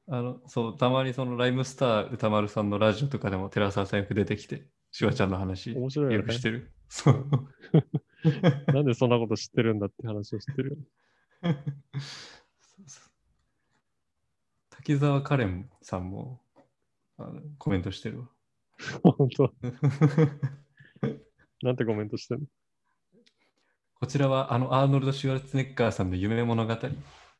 [0.08, 6.71] あの、そう、たまにそのライムスター歌丸さんのラジオとかでも寺澤さんよく出てきて、シュワちゃんの話面白いよねよくしてる。
[6.88, 7.29] そう。
[8.73, 10.84] なんでそんなこと知ってるんだって話を知ってるよね。
[14.69, 16.41] 滝沢カレンさんも
[17.17, 18.30] あのコメントしてるわ。
[19.04, 19.54] 本当
[21.62, 22.45] なんてコメントしてんの？
[23.95, 26.75] こちらはあのアーノルド・シュワルツェネッカーさんの夢物語。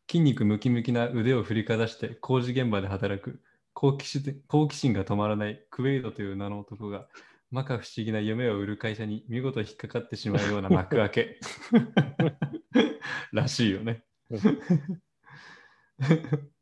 [0.10, 3.42] 筋肉ムキムキな腕を振りかざして工事現場で働く
[3.74, 7.08] 好奇心好奇心が止まらないクウェイドという名の男が
[7.54, 11.40] 摩訶不思議な夢を売る会社に見事引っかかってしまうような幕開け。
[13.34, 14.04] らしいよね。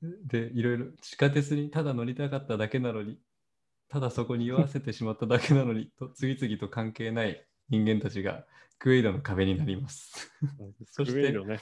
[0.00, 3.18] で、いろいろ地下鉄にただ乗りたかっただけなのに、
[3.88, 8.46] ただそこに居合わせてしまっただけなのに、と次々と関係ない人間たちが
[8.78, 10.30] クエイドの壁になります。
[10.86, 11.60] そしてね。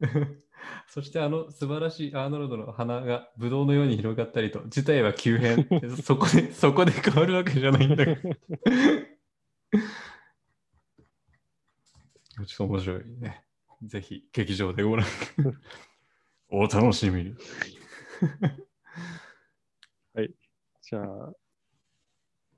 [0.88, 5.66] そしてあの素晴らしいアーノルドの花がブドウのように広がったりと、事態は急変。
[6.02, 8.20] そこで、そこで変わるわけじゃないんだけど。
[12.46, 13.44] ちょっと面白いね。
[13.82, 15.06] ぜひ劇場でご覧。
[16.48, 17.34] お楽しみに。
[20.90, 21.32] じゃあ、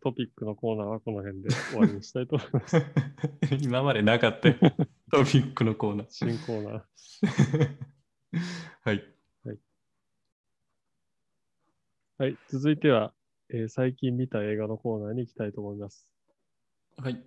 [0.00, 2.82] トピックのコーナーはこの辺で終わりにしたいと思います。
[3.60, 4.56] 今までなかったよ
[5.12, 6.06] トピックのコーナー。
[6.08, 7.76] 新コーナー。
[8.84, 9.12] はい。
[12.16, 13.12] はい、続いては、
[13.50, 16.08] えー最近見た映画のコーナーに行きたいと思います。
[16.96, 17.22] はい。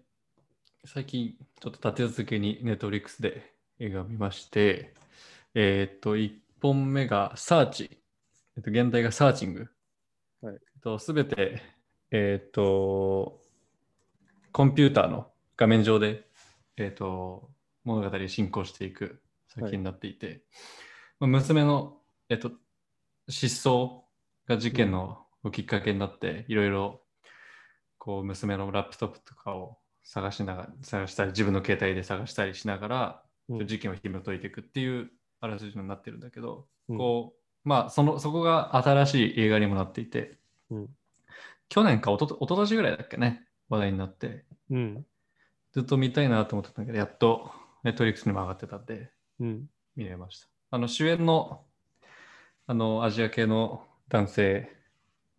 [0.86, 4.94] 最近、ちょっと立て続けにネットフリックスで映画を見まして、
[5.54, 7.90] えーっと、1本目がサーチ。
[8.58, 9.68] えっと、現代がサーチング。
[10.42, 11.62] はいえっと、すべて、
[12.12, 13.42] えーっと、
[14.52, 16.28] コンピューターの画面上で、
[16.78, 17.50] えっ、と、
[17.84, 20.44] 物語を進行していく作品になっていて、
[21.20, 21.98] まあ娘の、
[22.30, 22.52] えっ、と、
[23.28, 24.02] 失踪
[24.48, 27.02] が事件のきっかけになって、いろいろ、
[27.98, 40.38] こう、娘のラップトップとかを探しながら、探したり、自分の携帯で探したりしながら、うん事件を紐解いていくっていうあらすじになってるんだけど、うんこう、まあ、その、そこが新しい映画にもなっていて、
[40.70, 40.90] うん
[41.68, 45.06] 去年かおとと、おととしぐらいだっけね、話題になって、うん。
[45.72, 47.52] ずっと見たいなと思ってたんだけど、やっと
[47.84, 49.70] ネットリックスにも上がってたんで、うん。
[49.96, 50.48] 見れました。
[50.70, 51.66] あの、主演の、
[52.68, 54.76] あの、アジア系の男性、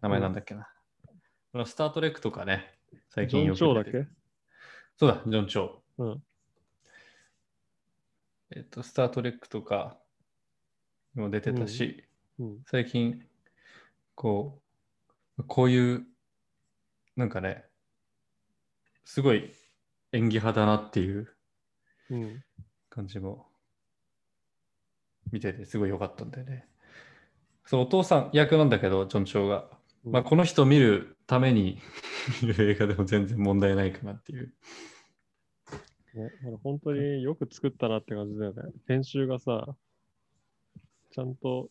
[0.00, 0.68] 名前なんだっけな。
[1.54, 2.74] あのスター・トレックとかね、
[3.08, 3.90] 最ジョン・近よくチョウだっけ？
[3.92, 4.16] 出てる
[4.96, 5.66] そうだ、ジョン・チョ
[5.98, 6.04] ウ。
[6.04, 6.22] うん。
[8.56, 9.98] えっと、スター・トレックとか
[11.14, 12.04] にも出てたし、
[12.38, 12.58] うん。
[12.66, 13.22] 最近、
[14.14, 14.62] こ
[15.36, 16.06] う、こういう、
[17.16, 17.66] なんかね、
[19.04, 19.52] すごい
[20.12, 21.28] 演技派だなっていう
[22.08, 22.42] うん。
[22.88, 23.46] 感じも
[25.30, 26.66] 見ててすごい良かったんだよね。
[27.66, 29.68] そう、お父さん役なんだけど、ジョン・チョウが。
[30.06, 31.78] うんまあ、この人を見るために
[32.40, 34.54] 見る映画でも全然問題ないかなっていう。
[36.16, 36.30] ね、
[36.62, 38.62] 本当によく作ったなって感じだよね。
[38.88, 39.76] 編集がさ、
[41.12, 41.70] ちゃんと、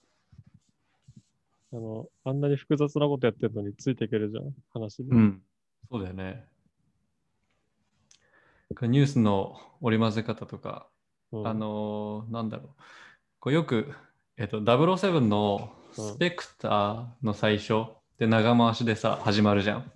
[1.73, 5.15] あの、あんなに複雑なことやってるのについていけるじゃん、話で。
[5.15, 5.41] うん。
[5.89, 6.45] そうだよね。
[8.81, 10.88] ニュースの織り交ぜ方とか、
[11.31, 12.69] うんあ、のーなんだろう。
[13.39, 13.93] こうよく、
[14.38, 17.86] えっと、007のスペクターの最初
[18.17, 19.91] で長回しでさ、始まるじゃん。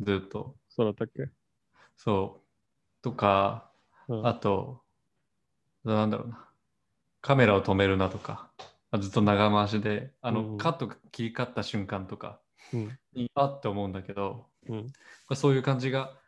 [0.00, 0.56] ずっと。
[0.68, 1.30] そうだったっけ？
[1.96, 2.41] そう。
[3.02, 3.70] とか、
[4.08, 4.26] うん。
[4.26, 4.82] あと、
[5.84, 6.48] なんだろうな。
[7.22, 8.52] カメラを止めるなとか、
[8.90, 12.40] あずっと長回しで、あの、うんカット切り替わった瞬間とか
[12.72, 12.98] うん。
[13.14, 14.92] に、あって思うんだけど、うん。
[15.34, 16.18] そういう感じが、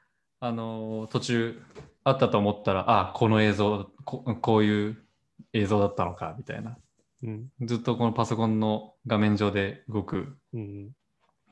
[0.41, 1.63] あのー途中
[2.05, 5.05] あったと思ったら、あこの映像こ、こういう
[5.53, 6.79] 映像だったのか、みたいな。
[7.23, 7.49] うん。
[7.63, 10.93] ずっとこのパソコンの画面上で動くうん。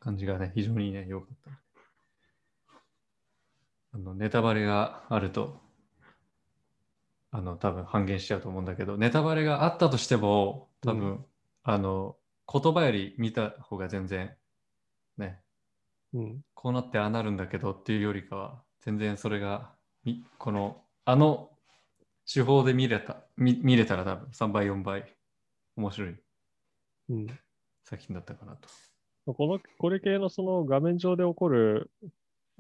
[0.01, 1.62] 感じがね、非常にね、良かった。
[3.93, 5.61] あの、ネタバレがあると、
[7.31, 11.27] あの、多分半減しちゃうと思うんだけど、ネタバレがあったとしても、多分、う
[11.63, 12.17] あの、
[12.53, 14.37] 言葉より見た方が全然、
[15.17, 15.41] ね、
[16.13, 16.43] うん。
[16.55, 19.75] こうなってああなるんだけどっていうよりかは、全然それが、
[20.05, 21.51] みこの、あの
[22.33, 25.17] 手法で見れた、見見れたら多分3倍、4倍
[25.77, 26.17] 面白い
[27.09, 27.27] うん。
[27.85, 28.69] 作品だったかなと。
[29.27, 31.91] この、これ系のその画面上で起こる、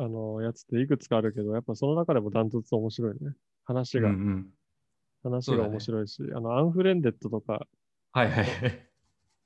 [0.02, 3.34] あの、やつっていくつかあるけど、やっぱその中でもダントツ面白いね。
[3.64, 4.46] 話が、うんうん。
[5.22, 7.66] 話が面白いし、あの、アンフレンデッドとか
[8.12, 8.88] はいはいはい。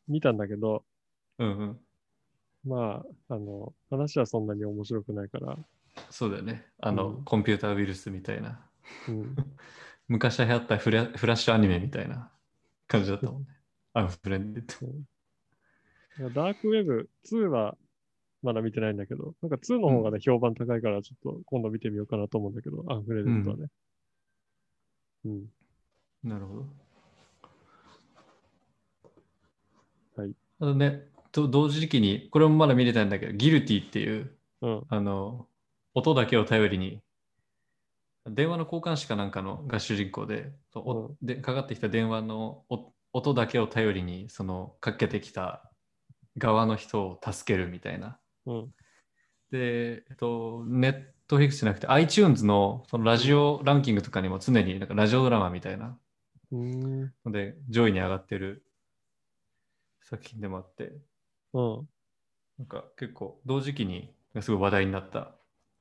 [0.08, 0.82] 見たんだけど、
[1.38, 1.80] うんうん。
[2.64, 5.58] まあ、あの、話はそんなに面白くないから、
[6.10, 6.64] そうだよね。
[6.80, 8.58] あの、うんコンピューターウイルスみたいな。
[9.08, 9.36] うん。
[10.08, 12.32] 昔流行ったフラフラッシュアニメみたいな
[12.86, 13.48] 感じだったもんね。
[13.92, 16.30] アンフレンデッド。
[16.30, 17.76] ダークウェブ2は
[18.46, 23.66] まだ見てないんだけど、なんか2の方がね、評判高いから、ちょっと今度見てみようかなと思うんだけど、アンフレンデッドはね。
[25.24, 25.46] うん。
[26.22, 26.66] なるほど。
[30.22, 30.32] はい。
[30.60, 34.82] あとね、と同時期に、これもまだ見れたんだけど、ギルティっていう、うん。
[34.88, 35.48] あの、
[35.94, 37.02] 音だけを頼りに、
[38.30, 45.72] 電話の交換士かなんかのが主人公で、おでかかってきた電話のお音だけを頼りに、そのかけてきた
[46.38, 48.18] 側の人を助けるみたいな。
[48.46, 48.74] うん。
[49.50, 55.98] で、えっと、ネットフリックスじゃなくて iTunes のそのラジオランキングとかにも常になんかラジオドラマみたいな。
[56.52, 58.64] ので上位に上がってる
[60.02, 60.92] 作品でもあって、
[61.52, 61.88] うん。
[62.58, 65.34] なんか結構同時期にすごい話題になった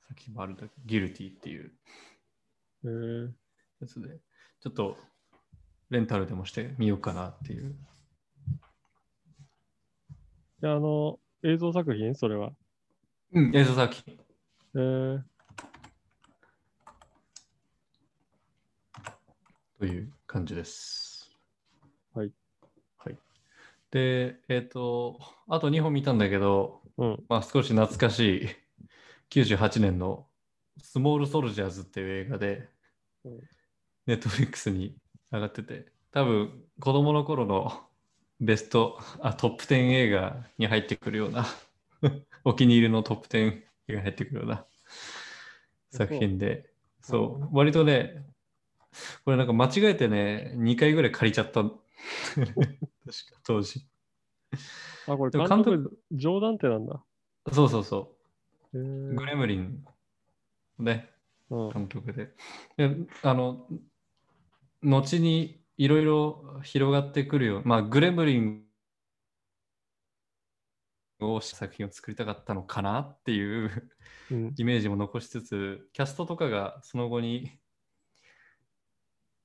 [0.07, 1.71] 作品もあるんだけど、ギルティっていう
[2.85, 3.31] えー、
[3.81, 4.19] やつで、
[4.61, 4.97] ちょっと
[5.89, 7.75] レンタルでもしてみようかなっていう。
[10.61, 12.15] で、あの、映像作品？
[12.15, 12.51] それは。
[13.31, 14.19] うん、映像作品。
[14.75, 15.21] えー、
[19.79, 21.31] という感じです。
[22.13, 22.31] はい。
[22.97, 23.17] はい。
[23.91, 27.23] で、えっ、と、あと2本見たんだけど、うん。
[27.29, 28.47] まあ、少し懐かしい
[29.29, 30.25] 98年の
[30.81, 32.69] スモールソルジャーズっていう映画で
[33.25, 33.39] うん、
[34.05, 34.95] ネットフリックスに
[35.31, 37.81] 上がってて、多分子供の頃の
[38.39, 41.45] ベストあトップ10映画に入ってくるような
[42.43, 44.65] お気に入りのトップ10映画に入ってくるような
[45.91, 46.69] 作品で、
[47.01, 48.25] そう割とね、
[49.23, 51.63] これなんか間違えてね、2回ぐらい借りちゃった。
[51.63, 51.81] 確か
[53.43, 53.87] 当時。
[55.07, 57.03] あ、これ監監督督、冗談ってなんだ。
[57.51, 58.17] そうそうそ
[58.73, 58.81] えう。
[58.81, 59.85] ーグレムリン
[60.79, 61.09] ね、
[61.49, 61.69] うん。
[61.71, 62.33] 監督で。
[62.77, 63.67] であの、
[64.81, 67.61] 後にいろいろ広がってくるよ。
[67.65, 68.65] まあ、グレムリン
[71.19, 73.89] を作品を作りたかったのかなっていう
[74.31, 74.53] うん。
[74.57, 77.59] イメージも残しつつ、キャストとかがその後に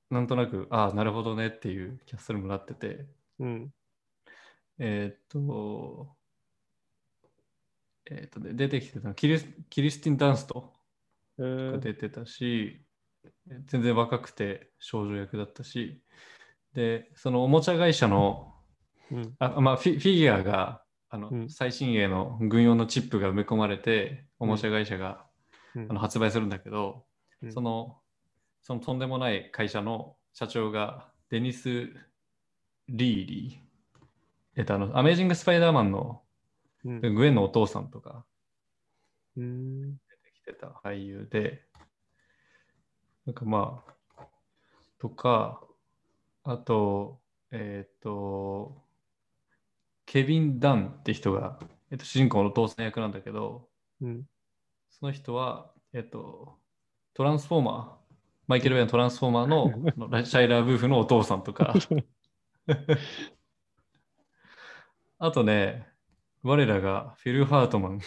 [0.09, 3.07] なんとなく、ああ、なるほどねっていうキャストにもなってて、
[3.39, 3.73] うん。
[4.77, 6.15] えーっと、
[8.09, 10.73] えーっとね、出てきてたのキリスキリスティン・ダンスト
[11.39, 12.81] えーが出てたし、
[13.67, 16.01] 全然若くて少女役だったし、
[16.73, 18.53] で、そのおもちゃ会社の、
[19.11, 19.35] うん。
[19.39, 25.25] あまあ、フィフィギュアがあの、うん最新鋭の軍用のチップが埋め込まれて、おもちゃ会社が、
[25.75, 27.05] うんあの発売するんだけど、
[27.41, 27.97] うんその
[28.61, 31.69] そのとんでもない会社の社長がデニス・
[32.87, 33.71] リーリー。
[34.55, 36.21] えっと、あの、アメージング・スパイダーマンの
[36.83, 37.15] うん。
[37.15, 38.25] グエンのお父さんとか
[39.35, 39.81] うん。
[39.81, 41.65] 出てきてた俳優で、
[43.25, 43.83] なんかま
[44.17, 44.27] あ、
[44.99, 45.63] とか、
[46.43, 47.19] あと、
[47.51, 48.81] えっ、と、
[50.05, 51.59] ケビン・ダンって人が、
[51.91, 53.67] えっと、主人公のお父さん役なんだけど、
[54.01, 54.23] うん。
[54.89, 56.57] その人は、えっと、
[57.13, 58.13] トランスフォーマー、
[58.47, 59.71] マイケル・ベイのトランスフォーマーの
[60.09, 61.73] のシャイラー・ブーフのお父さんとか、
[65.19, 65.87] あとね、
[66.43, 68.01] 我らがフィル・ハートマン、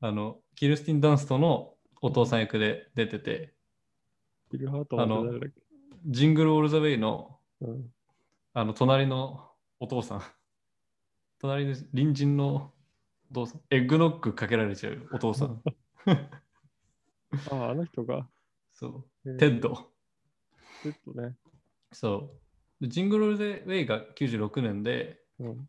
[0.00, 3.54] あの、キルスティン・ダンストのお父さん役で出てて、
[4.50, 5.60] フィル・ハートマンって誰だっけ
[6.06, 7.92] ジングル・オール・ザ・ウェイのうん。
[8.52, 9.48] あの隣の
[9.78, 10.22] お父さん、
[11.40, 12.72] 隣の隣人の
[13.30, 15.62] お父さん、エッグノックかけられちゃうお父さん、
[16.04, 18.26] ああ、あの人が。
[18.72, 19.90] そう、えーテッド。
[20.82, 21.36] テッドね。
[21.92, 22.32] そ
[22.80, 22.82] う。
[22.82, 25.68] でジングル・オール・ザ・ウェイが96年で、うん。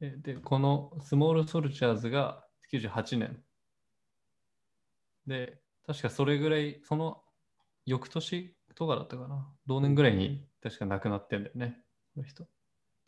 [0.00, 3.42] えで、このスモール・ソルジャーズが98年。
[5.26, 7.23] で、確かそれぐらい、その
[7.86, 9.46] 翌年とかだったかな。
[9.66, 11.78] 同年ぐらいに確か亡くなってんだよね、
[12.14, 12.46] この人。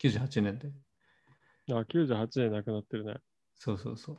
[0.01, 0.71] 98年で。
[1.71, 3.15] あ、98年亡くなってるね。
[3.55, 4.17] そうそうそう。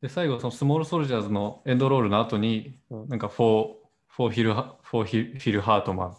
[0.00, 3.74] で、最後、そのスモール・ソルジャーズのエンドロールの後に、うんなんか For、for フィル・ハ、for
[4.08, 6.16] フィル、フィル・ハートマン、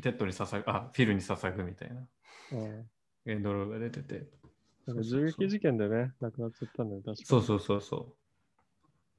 [0.00, 2.06] テッドに捧ぐ、あ、フィルに捧ぐみたいな
[2.52, 2.90] うん。
[3.26, 4.30] エンドロールが出てて。
[4.86, 8.16] なんか銃撃事件でね、亡くなっちゃったんだよ、確かそうそうそうそ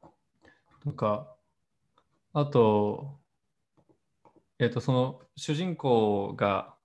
[0.03, 0.07] う。
[0.86, 1.36] なんか、
[2.34, 3.19] あと、
[4.59, 6.75] えっ、と、その主人公が、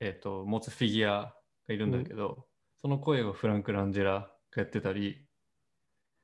[0.00, 1.34] えっ、と、持つフィギュア
[1.68, 2.46] がいるんだけど、
[2.80, 5.26] その声をフランク・ランジェラがやってたり、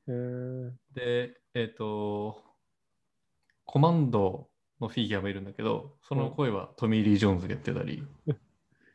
[0.09, 0.71] へー。
[0.95, 2.43] で、えっ、と、
[3.65, 4.49] コマンド
[4.81, 8.03] のフィギュアもいるんだけど、その声はトミー・リー・ジョーンズがやってたり、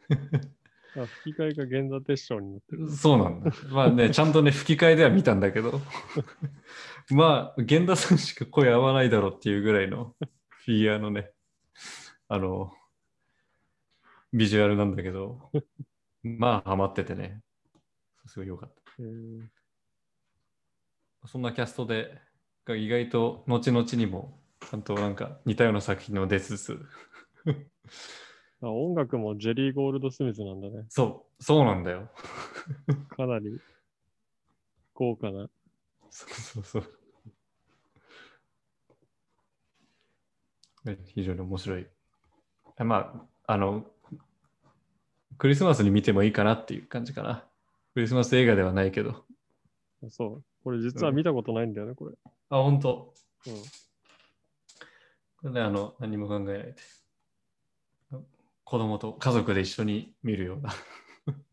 [0.98, 2.90] あ吹き替えが源田鉄章になってる。
[2.90, 3.52] そうなんだ。
[3.70, 5.82] まあね、 ちゃんとね、吹き替えでは見たんだけど、
[7.12, 10.16] まあ、源田さんしか声合わないだろうっていうぐらいの
[10.50, 11.32] フィギュアのね、
[12.28, 12.72] あの、
[14.32, 15.52] ビジュアルなんだけど、
[16.24, 17.42] まあ、ハマっててね、
[18.26, 18.82] すごい良かった。
[21.28, 22.22] そんなキャストで、
[22.66, 26.80] が意外と後々にも、ちゃんとなんか似たような作品の出つつ、
[28.62, 30.86] あ音楽もジェリー・ゴールド・スミスなんだね。
[30.90, 32.10] そう、そうなんだよ。
[33.10, 33.60] かなり
[34.94, 35.50] 豪華な。
[36.10, 36.92] そうそうそう。
[40.86, 41.88] ね非常に面白い。
[42.78, 43.86] あまあ、あの、
[45.38, 47.46] クリスマスに見てもいいかなっていう感じかな。
[47.94, 49.26] クリスマス映画ではないけど。
[50.04, 50.44] あそう。
[50.64, 52.16] これ実は見たことないんだよね、これ。
[52.50, 53.14] あ、本当。
[53.48, 53.54] うん。
[53.54, 56.76] これね、あの、何も考えないで。
[58.66, 60.74] 子供と家族で一緒に見るような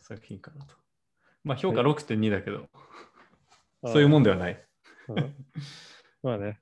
[0.00, 0.74] 作品かなと。
[1.44, 2.68] まあ、評価はい6.2だけど、
[3.82, 4.66] あそういうもんではない。
[5.08, 5.34] うん
[6.22, 6.60] まあね、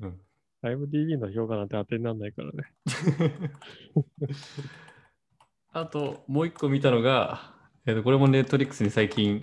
[0.00, 0.20] うん。
[0.62, 2.74] IMDB の評価なんて当てにならないからね。
[5.72, 7.54] あと、もう一個見たのが、
[7.86, 9.42] えーとこれもネットリックスに最近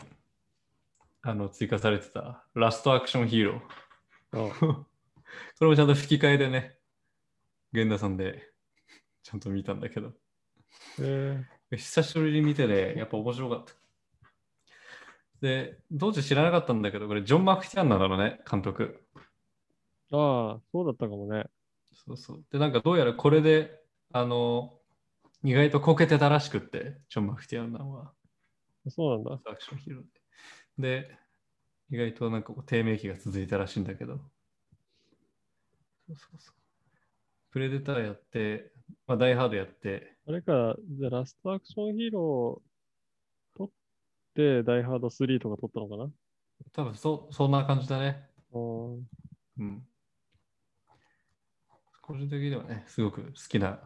[1.22, 4.50] あの追加されてた、ラストアクションヒーロー。
[4.50, 4.86] あ こ
[5.62, 6.79] れもちゃんと吹き替えでね、
[7.72, 8.52] 源田さんで
[9.24, 10.14] ちゃんと見たんだけど、
[11.00, 13.74] え久しぶりに見てね、やっぱ面白かった。
[15.42, 19.02] で、当時知らなかったんだけど、これジョン・マクティアンなんだろうね、監督。
[20.12, 21.46] ー、ああ、そうだったかもね。
[22.06, 22.44] そうそう。
[22.52, 23.80] で、なんかどうやらこれで、
[24.12, 24.74] あの、
[25.44, 28.12] 意外とこけてたらしくって、ジョン・マクティアンなんは。
[28.90, 29.40] そうなんだ。
[29.46, 30.04] アクションヒーロー
[30.82, 31.02] で。
[31.02, 31.18] で、
[31.92, 34.16] 意外となんか低迷期が続いたらしいんだけど。
[34.16, 34.22] そ
[36.14, 36.59] うそうそう。
[37.52, 38.72] プレデターやって、
[39.08, 43.70] まあ、ダイハードやって、あれか、じゃあラストアクションヒーロー撮っ
[44.36, 46.12] て、ダイハード3とか撮ったのかな？
[46.74, 48.28] 多分そそんな感じだね。
[48.52, 48.93] うん
[49.60, 49.84] うん。
[52.02, 53.80] 個人的にはね、すごく好きな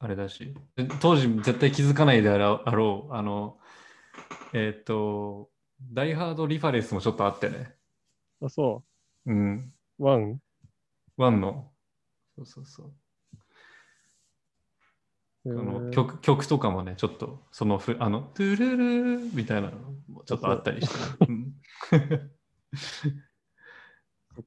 [0.00, 3.58] あれだし、で当時絶対気づかないであろう、あろうあの、
[4.52, 5.50] えっ、と、
[5.92, 7.74] ダイハードリファレンスもちょっとあってね。
[8.42, 8.84] あ、そ
[9.26, 9.72] うん。
[9.98, 10.04] う。
[10.04, 10.40] ワン？
[11.16, 11.72] ワンの、
[12.38, 12.92] そうそうそう。
[15.46, 15.90] えあのー。
[15.90, 19.78] 曲曲とかもね、ちょっとそのふ、あの、トゥルルーみたいなの
[20.08, 20.98] もちょっとあったりして、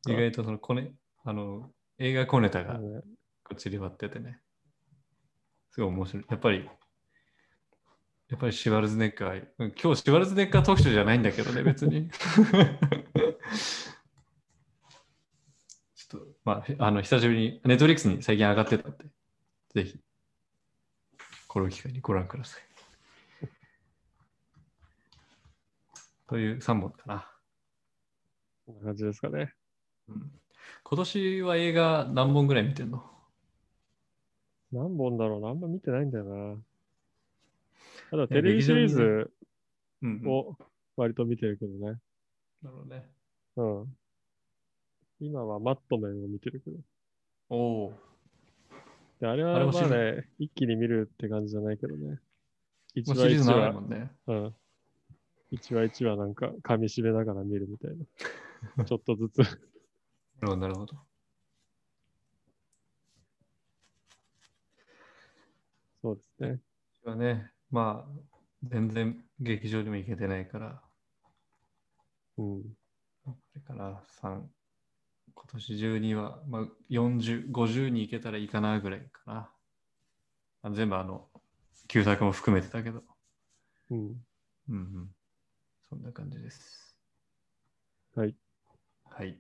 [0.08, 0.94] 意外とそのコネ、
[1.26, 2.82] あの、映画小ネタがこ
[3.52, 4.40] う散りばっててね、
[5.72, 6.26] すごい面白い。
[6.30, 6.70] やっぱり、
[8.30, 12.10] やっぱりシュワルツェネッガー、うん今日シュワルツェネッガー特集じゃないんだけどね、別に。
[15.96, 19.06] ちょっと、まあ、あの、久しぶりに、ネットフリックスに最近上がってたんで、
[19.74, 20.00] ぜひ、
[21.48, 22.62] この機会にご覧ください。
[26.28, 27.32] という3本かな。
[28.66, 29.54] こんな感じですかね。
[30.08, 30.32] うん
[30.84, 33.04] 今年は映画何本ぐらい見てんの？
[34.72, 36.56] 何本だろうなあんま見てないんだよな。
[38.12, 39.32] ただテレビシリーズ。
[40.26, 40.58] を
[40.98, 42.00] 割と見てるけどね。
[42.62, 43.10] なるほどね。
[43.58, 43.98] うん。
[45.22, 46.78] 今はマットメンを見てるけど。
[47.50, 47.56] お
[47.86, 47.94] お。
[49.20, 52.18] であれあはまあね、一気に見るって感じじゃないけどね。
[52.96, 54.12] 一もうシ話一リーズ長い話もんね。
[54.26, 54.56] うん。
[55.52, 57.92] 一話一話なんか噛み締めながら見るみたい
[58.76, 58.86] な。
[58.86, 59.38] ちょっとずつ。
[59.38, 59.58] なる
[60.42, 60.96] ほど、なるほど。
[66.02, 66.62] そうですね。
[67.04, 68.22] はね、まあ、
[68.64, 70.82] 全然劇場にも行けてないから、
[72.38, 72.64] うん。
[73.28, 74.42] あれかな、3、
[75.34, 79.52] 今年中には、まあ、40、50に行けたらいいかなぐらいかな。
[80.64, 81.28] あ全部あの、
[81.88, 83.04] 旧作も含めてたけど、
[83.90, 84.26] うん。
[84.70, 85.10] うんうん。
[85.90, 86.96] そんな感じです。
[88.16, 88.36] はい。
[89.06, 89.40] はい。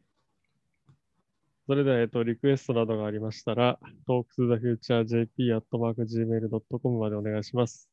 [1.68, 7.90] それでは、えっと、リクエストなどがありましたら、talktothefuturejp.gmail.com までお願いします。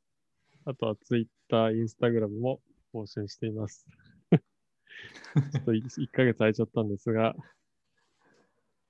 [0.65, 2.61] あとは、Twitter、Instagram も
[2.93, 3.87] 更新しています。
[4.33, 7.37] ちょっと1ヶ月空いちゃったんですが、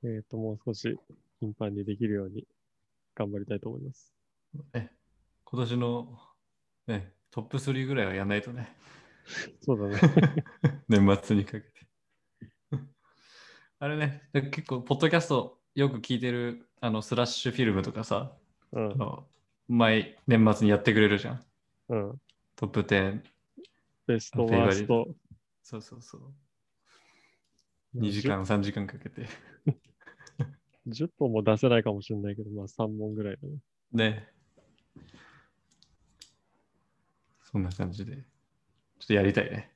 [0.04, 0.96] えっと、もう少し
[1.40, 2.44] 頻繁にできるように
[3.14, 4.14] 頑張りたいと思います。
[4.72, 4.92] ね、
[5.44, 6.18] 今年の、
[6.86, 8.74] ね、トップ3ぐらいはやんないとね。
[9.60, 10.44] そうだね。
[10.88, 11.86] 年末にかけて。
[13.78, 18.36] あれね、で結構、ポッドキャストよく聞いてるあのスラッシュフィルムとかさ、
[18.72, 18.94] うんあ。
[18.94, 19.28] の
[19.68, 21.44] 毎年末にやってくれるじゃん。
[21.88, 22.22] うん。
[22.56, 23.22] トップ10。
[24.06, 25.06] ベスト、ワースト。
[25.62, 26.34] そうそうそう。
[27.96, 29.26] 2時間、3時間かけて。
[30.88, 33.58] 10本も出せないかもしれないけど、まあ3本ぐらいだね。
[33.92, 34.28] ね。
[37.50, 38.16] そんな感じで。
[38.16, 38.22] ちょ
[39.04, 39.72] っとやりたいね。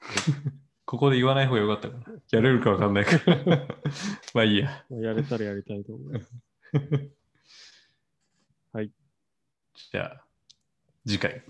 [0.86, 2.18] ここで言わない方がよかったかな。
[2.32, 3.68] やれるかわかんないから。
[4.34, 4.84] まあいいや。
[4.90, 6.32] やれたらやりたいと思います。
[8.72, 8.90] はい。
[9.92, 10.24] じゃあ、
[11.06, 11.44] 次回。